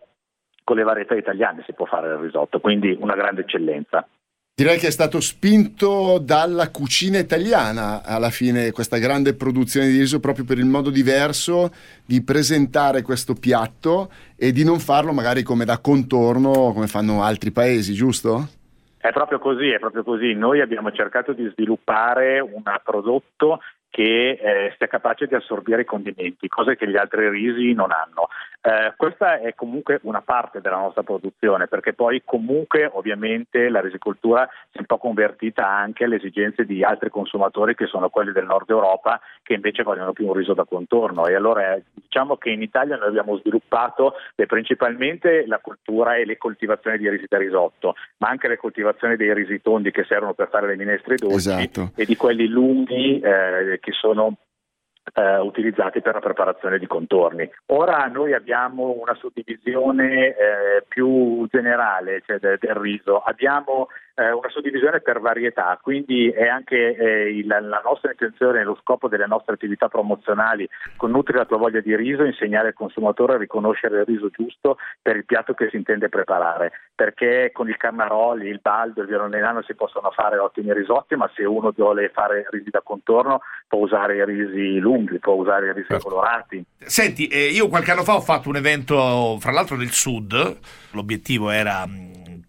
[0.66, 4.06] con le varietà italiane si può fare il risotto, quindi una grande eccellenza.
[4.58, 10.22] Direi che è stato spinto dalla cucina italiana alla fine questa grande produzione di riso
[10.22, 11.72] proprio per il modo diverso
[12.06, 17.52] di presentare questo piatto e di non farlo magari come da contorno come fanno altri
[17.52, 18.48] paesi, giusto?
[18.98, 20.34] È proprio così, è proprio così.
[20.34, 23.60] Noi abbiamo cercato di sviluppare un prodotto
[23.96, 28.28] che eh, sia capace di assorbire i condimenti, cose che gli altri risi non hanno.
[28.66, 34.50] Eh, questa è comunque una parte della nostra produzione perché poi comunque ovviamente la risicoltura
[34.72, 38.48] si è un po' convertita anche alle esigenze di altri consumatori che sono quelli del
[38.48, 42.64] nord Europa che invece vogliono più un riso da contorno e allora diciamo che in
[42.64, 47.94] Italia noi abbiamo sviluppato eh, principalmente la cultura e le coltivazioni di risi da risotto
[48.18, 51.92] ma anche le coltivazioni dei risi tondi che servono per fare le minestre dolci esatto.
[51.96, 54.38] e di quelli lunghi eh, che sono
[55.14, 57.50] eh, utilizzati per la preparazione di contorni.
[57.68, 64.50] Ora noi abbiamo una suddivisione eh, più generale cioè del, del, riso, abbiamo eh, una
[64.50, 69.28] suddivisione per varietà, quindi è anche eh, il, la nostra intenzione e lo scopo delle
[69.28, 74.00] nostre attività promozionali con Nutri la tua voglia di riso, insegnare al consumatore a riconoscere
[74.00, 78.62] il riso giusto per il piatto che si intende preparare, perché con il Carnaroli, il
[78.62, 82.82] Baldo, il Veronelano si possono fare ottimi risotti, ma se uno vuole fare risi da
[82.82, 86.08] contorno può usare i risi lunghi, può usare i risi certo.
[86.08, 86.64] colorati.
[86.78, 90.58] Senti, eh, io qualche anno fa ho fatto un evento, fra l'altro del sud,
[90.92, 91.86] l'obiettivo era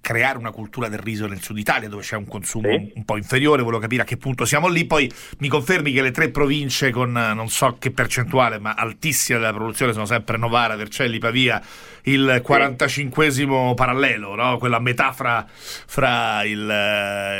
[0.06, 2.92] creare una cultura del riso nel sud Italia dove c'è un consumo sì.
[2.94, 6.12] un po' inferiore, volevo capire a che punto siamo lì, poi mi confermi che le
[6.12, 11.18] tre province con non so che percentuale, ma altissima della produzione sono sempre Novara, Vercelli,
[11.18, 11.60] Pavia,
[12.02, 14.58] il 45 parallelo, no?
[14.58, 16.60] quella metà fra, fra il,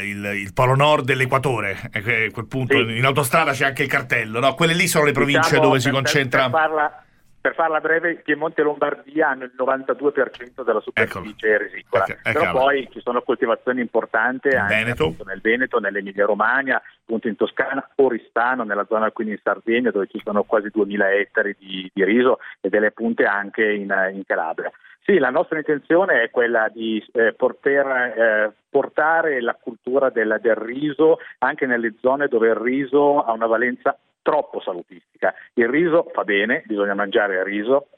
[0.03, 2.97] il, il, Polo Nord e l'Equatore, a quel punto sì.
[2.97, 4.55] in autostrada c'è anche il cartello, no?
[4.55, 6.51] quelle lì sono le province diciamo, dove si concentra...
[6.51, 7.06] Per farla
[7.47, 12.51] per farla breve, Piemonte e Lombardia hanno il 92% della superficie risicola, ecco, ecco, però
[12.51, 15.15] poi ci sono coltivazioni importanti anche Veneto.
[15.25, 20.21] nel Veneto, nell'Emilia Romagna, appunto in Toscana, Oristano, nella zona quindi in Sardegna dove ci
[20.25, 24.73] sono quasi 2000 ettari di, di riso e delle punte anche in, in Calabria.
[25.05, 30.57] Sì, la nostra intenzione è quella di eh, poter eh, portare la cultura del, del,
[30.57, 33.97] riso anche nelle zone dove il riso ha una valenza
[34.27, 35.33] troppo salutistica.
[35.55, 37.91] Il riso fa bene, bisogna mangiare il riso,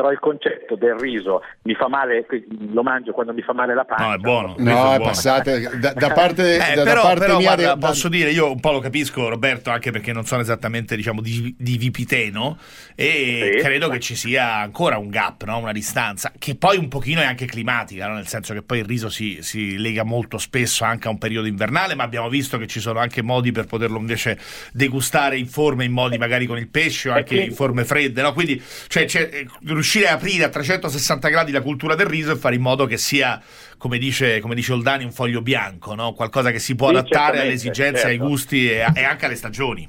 [0.00, 2.26] però il concetto del riso mi fa male,
[2.72, 4.06] lo mangio quando mi fa male la pancia.
[4.06, 4.54] No, è buono.
[4.56, 7.54] No, è passate da, da parte, eh, da, però, da parte però, mia.
[7.54, 7.86] Guarda, de...
[7.86, 11.54] posso dire, io un po' lo capisco, Roberto, anche perché non sono esattamente diciamo di,
[11.58, 12.56] di Vipiteno
[12.94, 13.62] e sì.
[13.62, 15.58] credo che ci sia ancora un gap, no?
[15.58, 18.14] una distanza, che poi un pochino è anche climatica, no?
[18.14, 21.46] nel senso che poi il riso si, si, lega molto spesso anche a un periodo
[21.46, 24.38] invernale, ma abbiamo visto che ci sono anche modi per poterlo invece
[24.72, 28.32] degustare in forme, in modi magari con il pesce o anche in forme fredde, no?
[28.32, 32.54] quindi cioè, cioè, riuscire a aprire a 360 gradi la cultura del riso e fare
[32.54, 33.40] in modo che sia,
[33.76, 36.12] come dice, come dice Oldani, un foglio bianco, no?
[36.12, 38.22] qualcosa che si può sì, adattare alle esigenze, certo.
[38.22, 39.88] ai gusti e, e anche alle stagioni.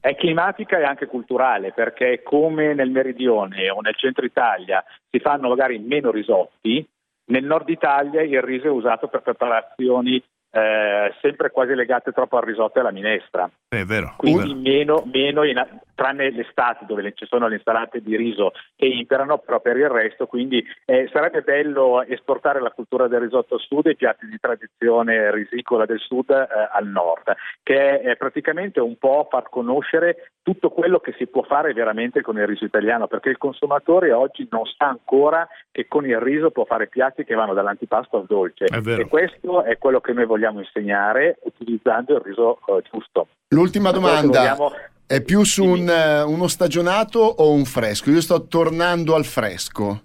[0.00, 5.48] È climatica e anche culturale perché come nel meridione o nel centro Italia si fanno
[5.48, 6.84] magari meno risotti,
[7.26, 10.20] nel nord Italia il riso è usato per preparazioni
[10.52, 13.50] eh, sempre quasi legate troppo al risotto e alla minestra.
[13.68, 14.14] È vero.
[14.18, 15.02] Quindi vero.
[15.02, 19.60] meno, meno in, tranne l'estate dove ci sono le insalate di riso che imperano, però
[19.60, 23.92] per il resto, quindi eh, sarebbe bello esportare la cultura del risotto al sud e
[23.92, 29.26] i piatti di tradizione risicola del sud eh, al nord, che è praticamente un po'
[29.30, 33.38] far conoscere tutto quello che si può fare veramente con il riso italiano, perché il
[33.38, 38.18] consumatore oggi non sa ancora che con il riso può fare piatti che vanno dall'antipasto
[38.18, 38.66] al dolce.
[38.66, 43.28] E questo è quello che noi vogliamo insegnare utilizzando il riso eh, giusto.
[43.48, 44.54] L'ultima domanda.
[44.54, 44.72] Vogliamo...
[45.06, 48.10] È più su un, uh, uno stagionato o un fresco?
[48.10, 50.02] Io sto tornando al fresco.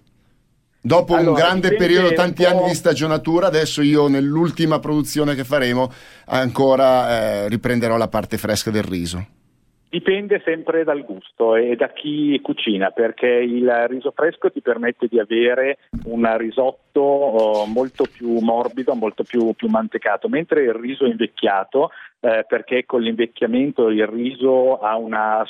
[0.82, 5.92] Dopo allora, un grande periodo, tanti anni di stagionatura, adesso io nell'ultima produzione che faremo
[6.26, 9.26] ancora eh, riprenderò la parte fresca del riso.
[9.98, 15.20] Dipende sempre dal gusto e da chi cucina, perché il riso fresco ti permette di
[15.20, 21.90] avere un risotto oh, molto più morbido, molto più, più mantecato, mentre il riso invecchiato
[22.20, 25.46] eh, perché con l'invecchiamento il riso ha una,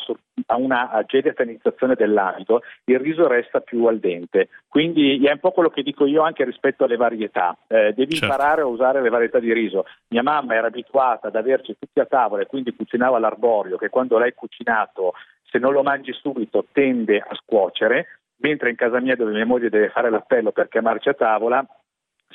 [0.45, 4.49] ha una gelatinizzazione dell'amido, il riso resta più al dente.
[4.67, 7.57] Quindi è un po' quello che dico io anche rispetto alle varietà.
[7.67, 8.25] Eh, devi certo.
[8.25, 9.85] imparare a usare le varietà di riso.
[10.09, 14.17] Mia mamma era abituata ad averci tutti a tavola e quindi cucinava l'arborio, che quando
[14.17, 15.13] l'hai cucinato,
[15.49, 19.69] se non lo mangi subito, tende a scuocere mentre in casa mia dove mia moglie
[19.69, 21.65] deve fare l'appello per chiamarci a tavola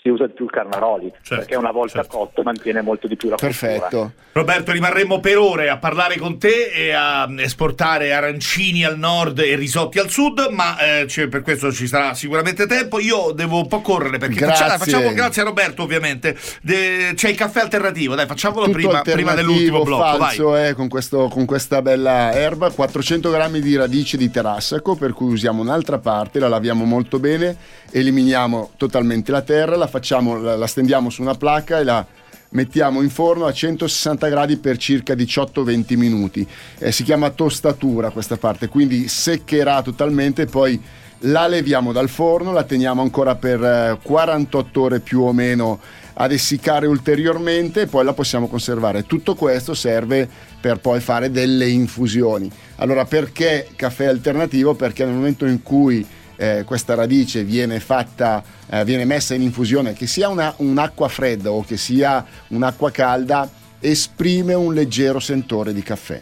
[0.02, 2.18] si usa di più il Carnaroli, certo, perché una volta certo.
[2.18, 3.81] cotto mantiene molto di più la Perfetto.
[3.81, 4.12] Cultura.
[4.33, 9.55] Roberto, rimarremo per ore a parlare con te e a esportare arancini al nord e
[9.55, 12.98] risotti al sud, ma eh, cioè, per questo ci sarà sicuramente tempo.
[12.98, 17.28] Io devo un po' correre perché grazie, facciamo, facciamo, grazie a Roberto ovviamente, De, c'è
[17.28, 20.16] il caffè alternativo, dai facciamolo prima, prima, dell'ultimo blocco.
[20.16, 25.12] Falso, eh, con, questo, con questa bella erba, 400 grammi di radice di terassaco, per
[25.12, 27.57] cui usiamo un'altra parte, la laviamo molto bene,
[27.90, 32.06] eliminiamo totalmente la terra, la facciamo, la, la stendiamo su una placca e la
[32.50, 36.46] mettiamo in forno a 160 gradi per circa 18-20 minuti.
[36.78, 40.80] Eh, si chiama tostatura questa parte, quindi seccherà totalmente, poi
[41.26, 45.80] la leviamo dal forno, la teniamo ancora per eh, 48 ore più o meno
[46.14, 49.06] ad essiccare ulteriormente e poi la possiamo conservare.
[49.06, 50.28] Tutto questo serve
[50.60, 52.50] per poi fare delle infusioni.
[52.76, 54.74] Allora perché caffè alternativo?
[54.74, 56.06] Perché nel momento in cui
[56.42, 61.52] eh, questa radice viene fatta, eh, viene messa in infusione, che sia una, un'acqua fredda
[61.52, 66.20] o che sia un'acqua calda, esprime un leggero sentore di caffè.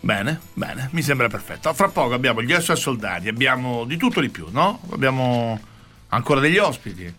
[0.00, 1.72] Bene, bene, mi sembra perfetto.
[1.74, 4.80] Fra poco abbiamo gli SOS Soldati, abbiamo di tutto di più, no?
[4.90, 5.58] Abbiamo
[6.08, 7.12] ancora degli ospiti.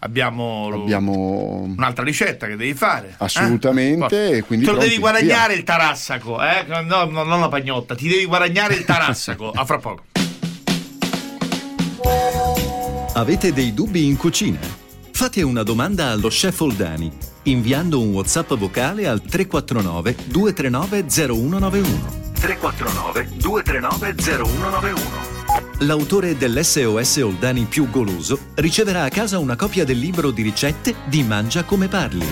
[0.00, 3.08] abbiamo, Abbiamo un'altra ricetta che devi fare.
[3.10, 3.14] eh?
[3.18, 5.56] assolutamente e quindi Te lo devi guadagnare via.
[5.58, 6.64] il tarassaco, eh?
[6.66, 9.50] No, no, non la pagnotta, ti devi guadagnare il tarassaco.
[9.56, 10.02] A fra poco.
[13.16, 14.58] Avete dei dubbi in cucina?
[15.12, 17.08] Fate una domanda allo chef Oldani
[17.44, 21.86] inviando un WhatsApp vocale al 349 239 0191.
[22.32, 25.00] 349 239 0191.
[25.86, 31.22] L'autore dell'SOS Oldani più goloso riceverà a casa una copia del libro di ricette di
[31.22, 32.26] Mangia come parli.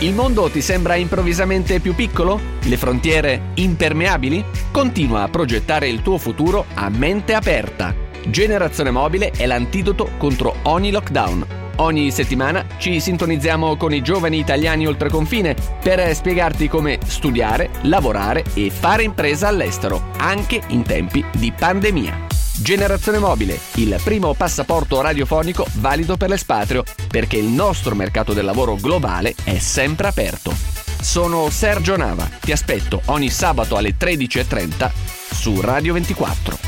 [0.00, 2.40] Il mondo ti sembra improvvisamente più piccolo?
[2.62, 4.44] Le frontiere impermeabili?
[4.72, 8.06] Continua a progettare il tuo futuro a mente aperta.
[8.26, 11.46] Generazione Mobile è l'antidoto contro ogni lockdown.
[11.76, 18.44] Ogni settimana ci sintonizziamo con i giovani italiani oltre confine per spiegarti come studiare, lavorare
[18.54, 22.26] e fare impresa all'estero, anche in tempi di pandemia.
[22.60, 28.74] Generazione Mobile, il primo passaporto radiofonico valido per l'espatrio, perché il nostro mercato del lavoro
[28.74, 30.52] globale è sempre aperto.
[31.00, 34.90] Sono Sergio Nava, ti aspetto ogni sabato alle 13.30
[35.30, 36.67] su Radio 24.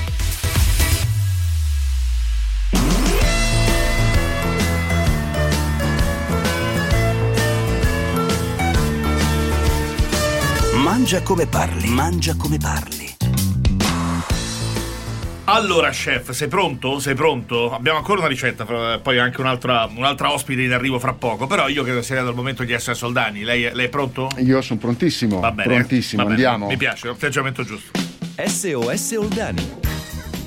[10.91, 13.15] Mangia come parli, mangia come parli.
[15.45, 16.99] Allora, chef, sei pronto?
[16.99, 17.73] Sei pronto?
[17.73, 18.65] Abbiamo ancora una ricetta,
[19.01, 21.47] poi anche un'altra, un'altra ospite in arrivo fra poco.
[21.47, 23.45] Però io credo sia arrivato il momento di essere soldani.
[23.45, 24.31] Lei, lei è pronto?
[24.39, 25.77] Io sono prontissimo, Va bene.
[25.77, 26.43] prontissimo, va bene.
[26.45, 26.67] andiamo.
[26.67, 27.97] Mi piace, l'atteggiamento giusto.
[28.45, 29.71] SOS Oldani.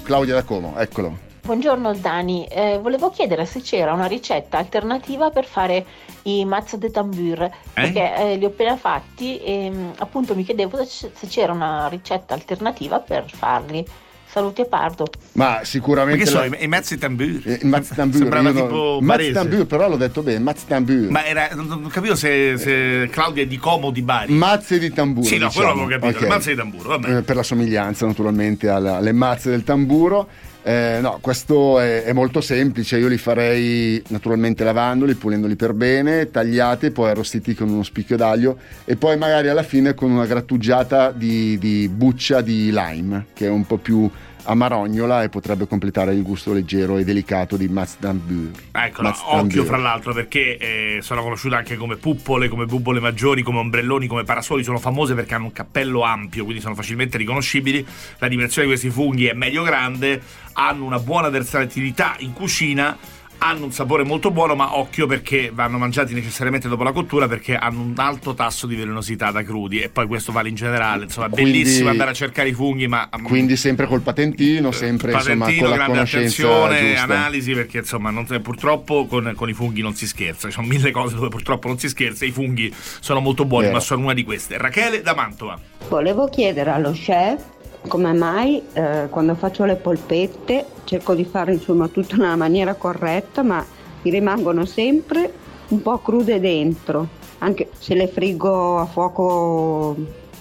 [0.03, 1.31] Claudia da Como, eccolo.
[1.45, 5.85] Buongiorno Dani, Eh, volevo chiedere se c'era una ricetta alternativa per fare
[6.23, 10.85] i mazzo de tambur, perché eh, li ho appena fatti e mm, appunto mi chiedevo
[10.85, 13.85] se c'era una ricetta alternativa per farli.
[14.25, 15.05] Saluti a Pardo.
[15.33, 17.41] Ma sicuramente che so, la- i, i mazzi tambur?
[17.45, 19.31] Eh, Maz Tambur, Sembrava io non- tipo Maz barese.
[19.33, 21.09] Tambur, però l'ho detto bene, Maz Tambur.
[21.11, 24.33] Ma era, non, non capivo se, se Claudia è di Como o di Bari.
[24.33, 25.27] Mazze di tamburo.
[25.27, 25.71] Sì, no, diciamo.
[25.73, 26.21] quello avevo capito, Ok.
[26.23, 27.17] le mazze di tamburo, vabbè.
[27.17, 30.27] Eh, per la somiglianza naturalmente alla- alle mazze del tamburo.
[30.65, 36.31] Eh, no, questo è, è molto semplice, io li farei naturalmente lavandoli, pulendoli per bene,
[36.31, 41.11] tagliati, poi arrostiti con uno spicchio d'aglio e poi magari alla fine con una grattugiata
[41.11, 44.09] di, di buccia di lime, che è un po' più
[44.43, 48.51] amarognola e potrebbe completare il gusto leggero e delicato di Maz Tambur.
[48.71, 53.41] Eccola, Maz occhio fra l'altro perché eh, sono conosciute anche come puppole, come bubbole maggiori,
[53.41, 57.85] come ombrelloni, come parasoli, sono famose perché hanno un cappello ampio, quindi sono facilmente riconoscibili.
[58.19, 60.21] La dimensione di questi funghi è medio-grande,
[60.53, 62.97] hanno una buona versatilità in cucina,
[63.45, 67.55] hanno un sapore molto buono, ma occhio perché vanno mangiati necessariamente dopo la cottura perché
[67.55, 71.27] hanno un alto tasso di velenosità da crudi e poi questo vale in generale, insomma,
[71.27, 75.11] è Quindi- bellissimo andare a cercare i funghi, ma mm, Quindi sempre col patentino, sempre
[75.11, 77.03] insomma patentino, con la grande conoscenza attenzione, giusta.
[77.03, 80.47] analisi, perché insomma non- purtroppo con, con i funghi non si scherza.
[80.47, 82.25] Ci sono mille cose dove purtroppo non si scherza.
[82.25, 83.75] I funghi sono molto buoni, Vero.
[83.77, 84.57] ma sono una di queste.
[84.57, 85.59] Rachele da Mantova.
[85.89, 87.43] Volevo chiedere allo chef
[87.87, 93.43] come mai eh, quando faccio le polpette cerco di fare insomma tutto nella maniera corretta,
[93.43, 93.65] ma
[94.01, 95.31] mi rimangono sempre
[95.69, 97.07] un po' crude dentro,
[97.39, 99.95] anche se le friggo a fuoco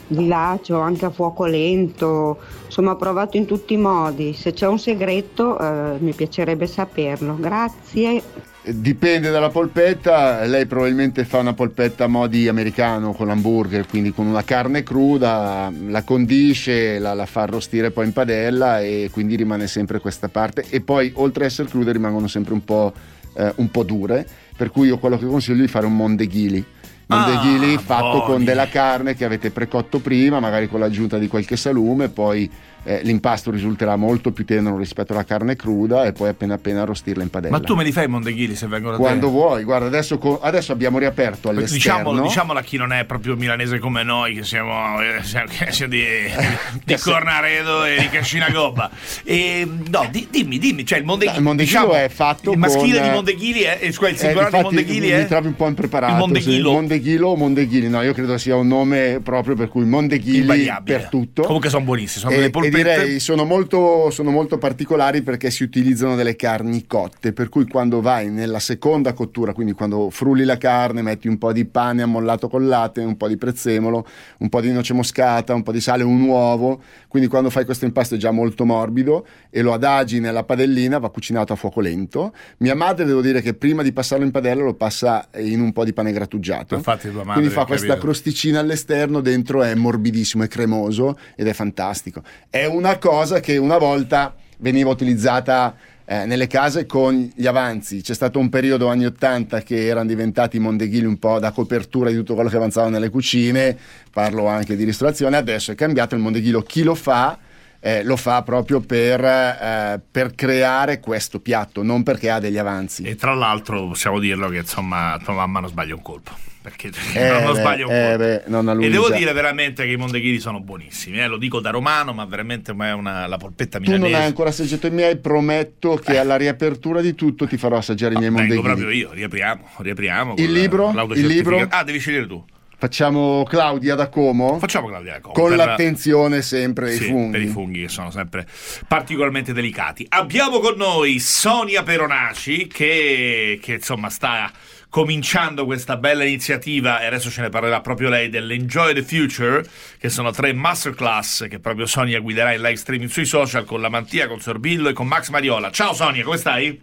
[0.06, 4.34] di lacio, anche a fuoco lento, insomma ho provato in tutti i modi.
[4.34, 7.36] Se c'è un segreto eh, mi piacerebbe saperlo.
[7.38, 8.51] Grazie.
[8.64, 14.26] Dipende dalla polpetta, lei probabilmente fa una polpetta a modi americano con l'hamburger, quindi con
[14.26, 19.66] una carne cruda, la condisce, la, la fa arrostire poi in padella e quindi rimane
[19.66, 22.92] sempre questa parte e poi oltre a essere crude rimangono sempre un po',
[23.34, 24.24] eh, un po' dure,
[24.56, 26.64] per cui io quello che consiglio è di fare un mondeghili.
[27.06, 28.44] Mondeghili Ah, fatto con buoni.
[28.44, 32.48] della carne che avete precotto prima, magari con l'aggiunta di qualche salume, poi
[32.84, 37.22] eh, l'impasto risulterà molto più tenero rispetto alla carne cruda e poi appena appena arrostirla
[37.22, 37.56] in padella.
[37.58, 39.32] Ma tu me li fai i mondeghili se vengono da Quando te?
[39.32, 41.76] vuoi, guarda, adesso, co- adesso abbiamo riaperto all'esterno.
[41.76, 45.70] Diciamolo, diciamolo a chi non è proprio milanese come noi, che siamo, eh, siamo- che
[45.72, 46.02] siamo di,
[46.84, 48.90] di Cornaredo e di Cascina Gobba.
[49.24, 52.98] E, no, di- dimmi, dimmi, cioè il mondeghili, il mondeghilo diciamo, è fatto il maschile
[52.98, 55.66] con- di mondeghili è, eh, scusa, il singolare di mondeghili mi è trovi un po'
[55.68, 56.12] impreparato.
[56.12, 56.68] Il mondeghilo.
[56.68, 56.74] sì.
[56.74, 57.88] Mondeghilo o mondeghili?
[57.88, 61.42] No, io credo sia un nome proprio per cui mondeghili per tutto.
[61.42, 62.71] Comunque sono buonissimi, sono e, delle polpette.
[62.76, 68.00] Direi sono molto, sono molto particolari perché si utilizzano delle carni cotte, per cui quando
[68.00, 72.48] vai nella seconda cottura, quindi quando frulli la carne, metti un po' di pane ammollato
[72.48, 74.06] col latte, un po' di prezzemolo,
[74.38, 77.84] un po' di noce moscata, un po' di sale, un uovo, quindi quando fai questo
[77.84, 82.34] impasto è già molto morbido e lo adagi nella padellina, va cucinato a fuoco lento.
[82.58, 85.84] Mia madre devo dire che prima di passarlo in padella lo passa in un po'
[85.84, 86.74] di pane grattugiato.
[86.74, 88.06] Infatti tua madre, Quindi fa questa capito.
[88.06, 92.22] crosticina all'esterno, dentro è morbidissimo, è cremoso ed è fantastico.
[92.48, 98.02] È una cosa che una volta veniva utilizzata eh, nelle case con gli avanzi.
[98.02, 102.16] C'è stato un periodo anni 80 che erano diventati mondeghili un po' da copertura di
[102.16, 103.76] tutto quello che avanzava nelle cucine,
[104.10, 107.38] parlo anche di ristorazione, adesso è cambiato il mondeghilo, chi lo fa?
[107.84, 113.02] Eh, lo fa proprio per, eh, per, creare questo piatto, non perché ha degli avanzi.
[113.02, 117.40] E tra l'altro possiamo dirlo che insomma tua mamma non sbaglia un colpo perché eh
[117.42, 121.26] non, sbaglio un eh beh, e devo dire veramente che i mondeghini sono buonissimi eh?
[121.26, 124.50] lo dico da romano ma veramente è una, la polpetta milanese tu non hai ancora
[124.50, 126.18] assaggiato i miei prometto che eh.
[126.18, 130.34] alla riapertura di tutto ti farò assaggiare no, i miei mondeghini proprio io riapriamo riapriamo
[130.38, 130.92] il libro?
[131.12, 131.66] il libro?
[131.68, 132.44] ah devi scegliere tu
[132.82, 134.58] Facciamo Claudia da Como?
[134.58, 135.34] Facciamo Claudia da Como.
[135.34, 135.56] Con per...
[135.56, 137.30] l'attenzione sempre ai sì, funghi.
[137.30, 138.44] Per i funghi che sono sempre
[138.88, 140.04] particolarmente delicati.
[140.08, 144.50] Abbiamo con noi Sonia Peronaci che, che insomma sta
[144.92, 149.64] cominciando questa bella iniziativa e adesso ce ne parlerà proprio lei dell'Enjoy the Future
[149.98, 153.88] che sono tre masterclass che proprio Sonia guiderà in live streaming sui social con la
[153.88, 155.70] Mantia, con Sorbillo e con Max Mariola.
[155.70, 156.78] Ciao Sonia, come stai?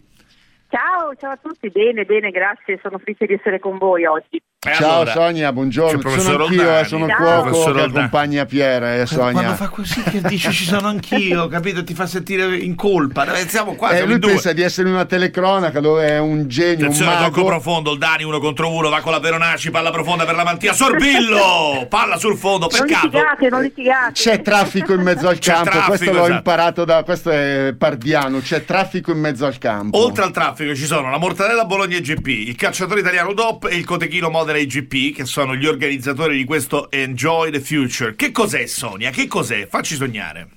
[0.70, 4.42] Ciao, ciao a tutti, bene, bene, grazie, sono felice di essere con voi oggi.
[4.68, 6.20] Eh, Ciao allora, Sonia, buongiorno.
[6.20, 9.32] Sono anch'io, eh, sono il cuoco che accompagna Piera, eh, Sonia.
[9.32, 11.82] Quando fa così che dice ci sono anch'io, capito?
[11.82, 13.26] Ti fa sentire in colpa.
[13.48, 17.18] Siamo qua, eh, lui pensa di essere una telecronaca dove è un genio, Attenzione, un
[17.22, 17.36] mago.
[17.36, 20.44] tocco profondo, il Dani uno contro uno, va con la Veronaci, palla profonda per la
[20.44, 21.86] mantia, Sorbillo!
[21.88, 22.90] palla sul fondo, peccato.
[22.92, 24.12] Non litigate, non litigate.
[24.12, 26.34] C'è traffico in mezzo al C'è campo, traffico, questo l'ho esatto.
[26.34, 29.98] imparato da questo è Pardiano, c'è traffico in mezzo al campo.
[30.04, 33.86] Oltre al traffico ci sono la mortadella Bologna IGP, il calciatore italiano DOP e il
[33.86, 38.16] cotechino Modena IGP che sono gli organizzatori di questo Enjoy the Future.
[38.16, 39.12] Che cos'è Sonia?
[39.12, 39.68] Che cos'è?
[39.68, 40.48] Facci sognare.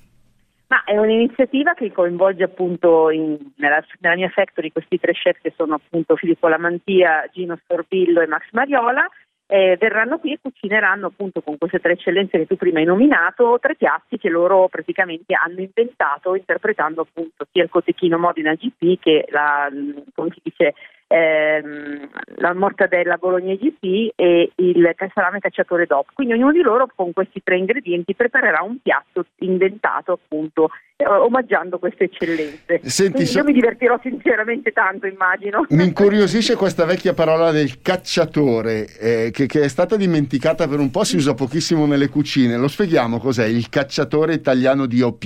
[0.73, 5.53] Ma è un'iniziativa che coinvolge appunto in, nella, nella, mia factory questi tre chef che
[5.55, 9.07] sono appunto Filippo Lamantia, Gino Storbillo e Max Mariola.
[9.45, 13.59] Eh, verranno qui e cucineranno appunto con queste tre eccellenze che tu prima hai nominato
[13.61, 19.25] tre piatti che loro praticamente hanno inventato interpretando appunto sia il cotechino Modena GP che
[19.29, 19.69] la,
[20.15, 20.73] come si dice
[21.13, 26.07] ehm, la mortadella Bologna GP e il salame cacciatore DOP.
[26.13, 31.77] Quindi ognuno di loro con questi tre ingredienti preparerà un piatto inventato appunto eh, omaggiando
[31.77, 32.81] queste eccellenze.
[32.83, 33.39] Senti, so...
[33.39, 35.65] Io mi divertirò sinceramente tanto, immagino.
[35.69, 40.89] Mi incuriosisce questa vecchia parola del cacciatore eh, che, che, è stata dimenticata per un
[40.89, 42.57] po', si usa pochissimo nelle cucine.
[42.57, 45.23] Lo spieghiamo cos'è il cacciatore italiano di OP?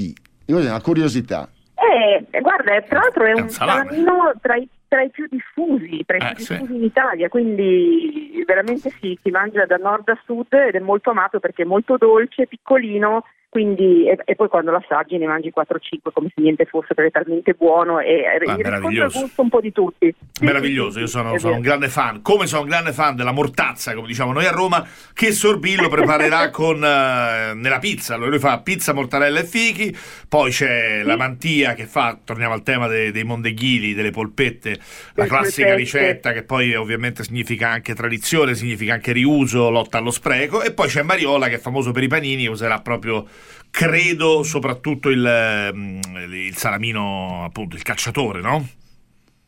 [0.48, 1.50] Io ho una curiosità.
[1.76, 6.20] Eh, guarda, tra l'altro è, un salamino tra i tra i più diffusi, tra i
[6.20, 6.76] più eh, diffusi sì.
[6.76, 11.40] in Italia, quindi veramente si, si mangia da nord a sud ed è molto amato
[11.40, 16.12] perché è molto dolce, piccolino, quindi, e, e, poi quando lo assaggi ne mangi 4-5
[16.12, 19.72] come se niente fosse perché è talmente buono e ah, il gusto un po' di
[19.72, 20.14] tutti.
[20.42, 24.08] Meraviglioso, io sono, sono un grande fan, come sono un grande fan della mortazza, come
[24.08, 28.16] diciamo noi a Roma, che Sorbillo preparerà con, uh, nella pizza.
[28.16, 29.96] Allora lui fa pizza, mortadella e fichi,
[30.28, 34.78] poi c'è la mantia che fa, torniamo al tema dei, dei mondeghili, delle polpette,
[35.14, 40.62] la classica ricetta che poi ovviamente significa anche tradizione, significa anche riuso, lotta allo spreco,
[40.62, 43.26] e poi c'è Mariola che è famoso per i panini, userà proprio
[43.70, 46.02] credo soprattutto il, mm,
[46.34, 48.68] il salamino, appunto, il cacciatore, no?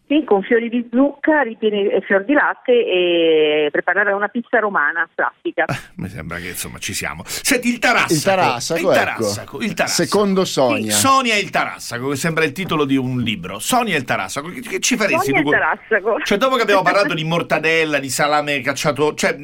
[0.09, 5.07] Sì, con fiori di zucca, ripieni e fior di latte e preparare una pizza romana
[5.13, 5.65] classica.
[5.65, 7.21] Eh, mi sembra che insomma ci siamo.
[7.27, 8.13] Senti, il Tarassaco.
[8.13, 8.93] Il Tarassaco, il ecco.
[8.95, 10.09] Tarassaco, il Tarassaco.
[10.09, 10.91] Secondo Sonia.
[10.91, 13.59] Sì, Sonia e il Tarassaco, che sembra il titolo di un libro.
[13.59, 14.47] Sonia e il Tarassaco.
[14.47, 15.47] Che, che ci faresti Sonia tu?
[15.49, 16.19] il Tarassaco.
[16.23, 19.37] Cioè, dopo che abbiamo parlato di mortadella, di salame cacciato, cioè,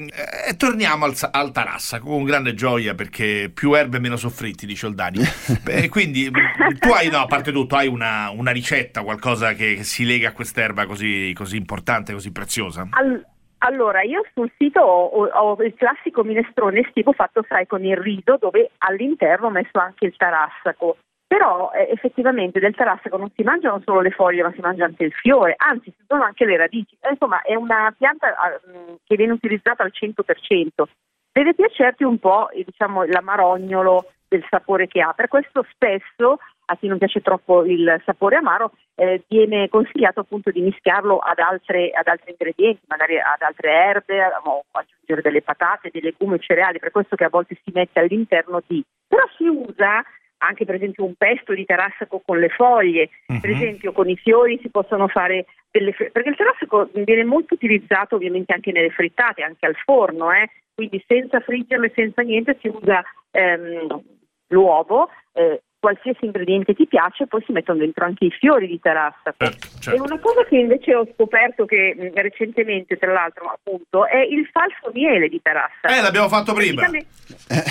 [0.47, 5.19] eh, torniamo al, al, Tarassaco con grande gioia perché più erbe meno soffritti, dice Oldani.
[5.61, 6.31] Beh, quindi
[6.79, 10.29] tu hai, no, a parte tutto, hai una, una ricetta, qualcosa che, che si lega
[10.29, 12.87] a quest'erba così così importante, così preziosa?
[12.91, 13.25] All-
[13.59, 18.37] allora, io sul sito ho, ho, il classico minestrone estivo fatto, sai, con il riso,
[18.39, 20.97] dove all'interno ho messo anche il tarassaco.
[21.25, 25.05] Però eh, effettivamente del tarassaco non si mangiano solo le foglie, ma si mangia anche
[25.05, 26.95] il fiore, anzi si sono anche le radici.
[26.99, 30.83] Eh, insomma, è una pianta eh, che viene utilizzata al 100%.
[31.31, 35.13] Deve piacerti un po' eh, diciamo, l'amarognolo del sapore che ha.
[35.13, 40.49] Per questo spesso a chi non piace troppo il sapore amaro, eh, viene consigliato appunto
[40.51, 45.89] di mischiarlo ad, altre, ad altri ingredienti, magari ad altre erbe, o aggiungere delle patate,
[45.91, 48.83] dei legumi, cereali, per questo che a volte si mette all'interno di.
[49.07, 50.03] Però si usa
[50.37, 53.39] anche per esempio un pesto di tarassaco con le foglie, uh-huh.
[53.39, 58.15] per esempio con i fiori si possono fare delle perché il tarassaco viene molto utilizzato
[58.15, 60.49] ovviamente anche nelle frittate, anche al forno, eh?
[60.73, 64.03] quindi senza friggerlo e senza niente si usa ehm,
[64.47, 69.35] l'uovo, eh, qualsiasi ingrediente ti piace, poi si mettono dentro anche i fiori di tarassaco.
[69.37, 69.99] Certo, certo.
[69.99, 74.49] E una cosa che invece ho scoperto che mh, recentemente, tra l'altro, appunto, è il
[74.51, 75.93] falso miele di tarassaco.
[75.93, 76.81] Eh, l'abbiamo fatto prima.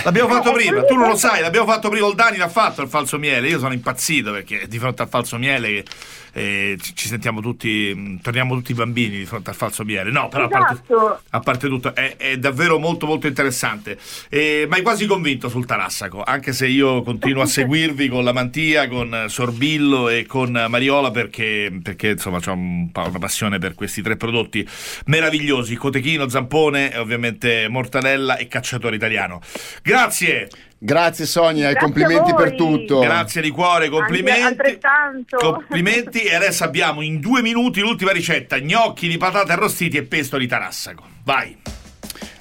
[0.04, 2.06] L'abbiamo fatto Eh, prima, quello tu non lo che- sai, l'abbiamo fatto prima.
[2.06, 3.48] Oldani l'ha fatto il falso miele.
[3.48, 5.82] Io sono impazzito perché di fronte al falso miele
[6.36, 10.10] eh, ci, sentiamo tutti, mh, torniamo tutti bambini di fronte al falso miele.
[10.10, 11.20] No, però a parte, Esatto.
[11.30, 13.98] a parte tutto, è, è davvero molto molto interessante.
[14.28, 18.32] Eh, ma hai quasi convinto sul Tarassaco, anche se io continuo a seguirvi con la
[18.32, 24.02] mantia, con Sorbillo e con Mariola perché, perché insomma ho un una passione per questi
[24.02, 24.66] tre prodotti
[25.07, 29.40] meravigliosi, cotechino, zampone e ovviamente mortadella e cacciatore italiano.
[29.82, 30.48] Grazie!
[30.76, 32.44] Grazie Sonia e Grazie complimenti a voi.
[32.44, 32.98] per tutto.
[32.98, 34.42] Grazie di cuore, complimenti.
[34.42, 35.38] altrettanto.
[35.38, 40.36] Complimenti e adesso abbiamo in due minuti l'ultima ricetta, gnocchi di patate arrostiti e pesto
[40.36, 41.05] di tarassaco.
[41.24, 41.57] Vai.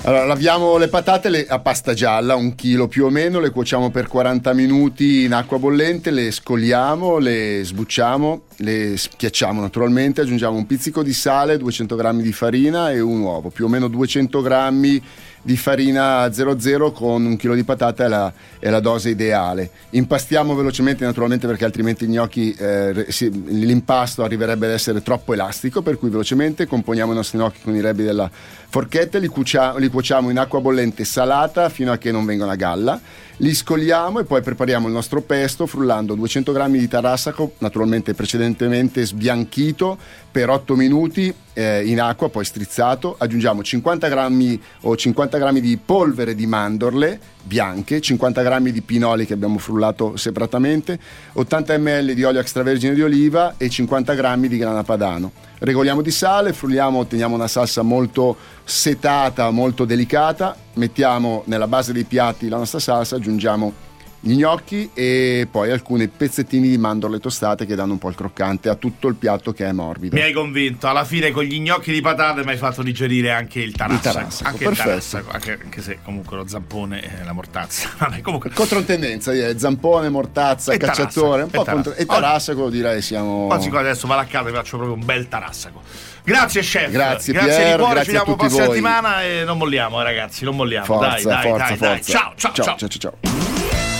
[0.05, 4.07] Allora, laviamo le patate a pasta gialla, un chilo più o meno, le cuociamo per
[4.07, 11.03] 40 minuti in acqua bollente, le scogliamo, le sbucciamo, le schiacciamo naturalmente, aggiungiamo un pizzico
[11.03, 15.01] di sale, 200 g di farina e un uovo, più o meno 200 g
[15.43, 19.69] di farina 00 con un chilo di patata è la, è la dose ideale.
[19.91, 25.99] Impastiamo velocemente naturalmente perché altrimenti gnocchi, eh, si- l'impasto arriverebbe ad essere troppo elastico, per
[25.99, 28.29] cui velocemente componiamo i nostri gnocchi con i rebbi della
[28.73, 32.55] forchetta, li, cucia- li cuociamo in acqua bollente salata fino a che non vengano a
[32.55, 32.99] galla,
[33.37, 39.05] li scogliamo e poi prepariamo il nostro pesto frullando 200 g di tarassaco, naturalmente precedentemente
[39.05, 39.97] sbianchito
[40.33, 45.77] per 8 minuti eh, in acqua, poi strizzato, aggiungiamo 50 g o 50 g di
[45.77, 50.97] polvere di mandorle bianche, 50 g di pinoli che abbiamo frullato separatamente,
[51.33, 55.31] 80 ml di olio extravergine di oliva e 50 g di grana padano.
[55.59, 62.05] Regoliamo di sale, frulliamo, otteniamo una salsa molto setata, molto delicata, mettiamo nella base dei
[62.05, 63.91] piatti la nostra salsa, aggiungiamo
[64.25, 68.69] gli gnocchi e poi alcuni pezzettini di mandorle tostate che danno un po' il croccante
[68.69, 70.15] a tutto il piatto che è morbido.
[70.15, 73.59] Mi hai convinto, alla fine con gli gnocchi di patate mi hai fatto digerire anche
[73.59, 74.07] il tarassaco.
[74.07, 74.89] Il tarassaco, anche il perfetto.
[74.89, 77.89] tarassaco, anche, anche se comunque lo zampone e la mortazza.
[77.99, 82.21] Vabbè, comunque Controtendenza, direi, zampone, mortazza, E cacciatore, tarassaco, un po' e contro- e tarassaco.
[82.21, 83.47] tarassaco direi siamo...
[83.47, 85.81] Quasi quasi adesso vado a casa e faccio proprio un bel tarassaco.
[86.23, 86.91] Grazie chef.
[86.91, 90.45] Grazie, grazie Pier, di cuore, grazie ci vediamo prossima settimana e non molliamo eh, ragazzi,
[90.45, 90.85] non molliamo.
[90.85, 91.97] Forza, dai, dai, forza, dai, dai.
[91.97, 92.11] forza.
[92.11, 92.77] Ciao, ciao, ciao.
[92.77, 93.92] ciao, ciao, ciao.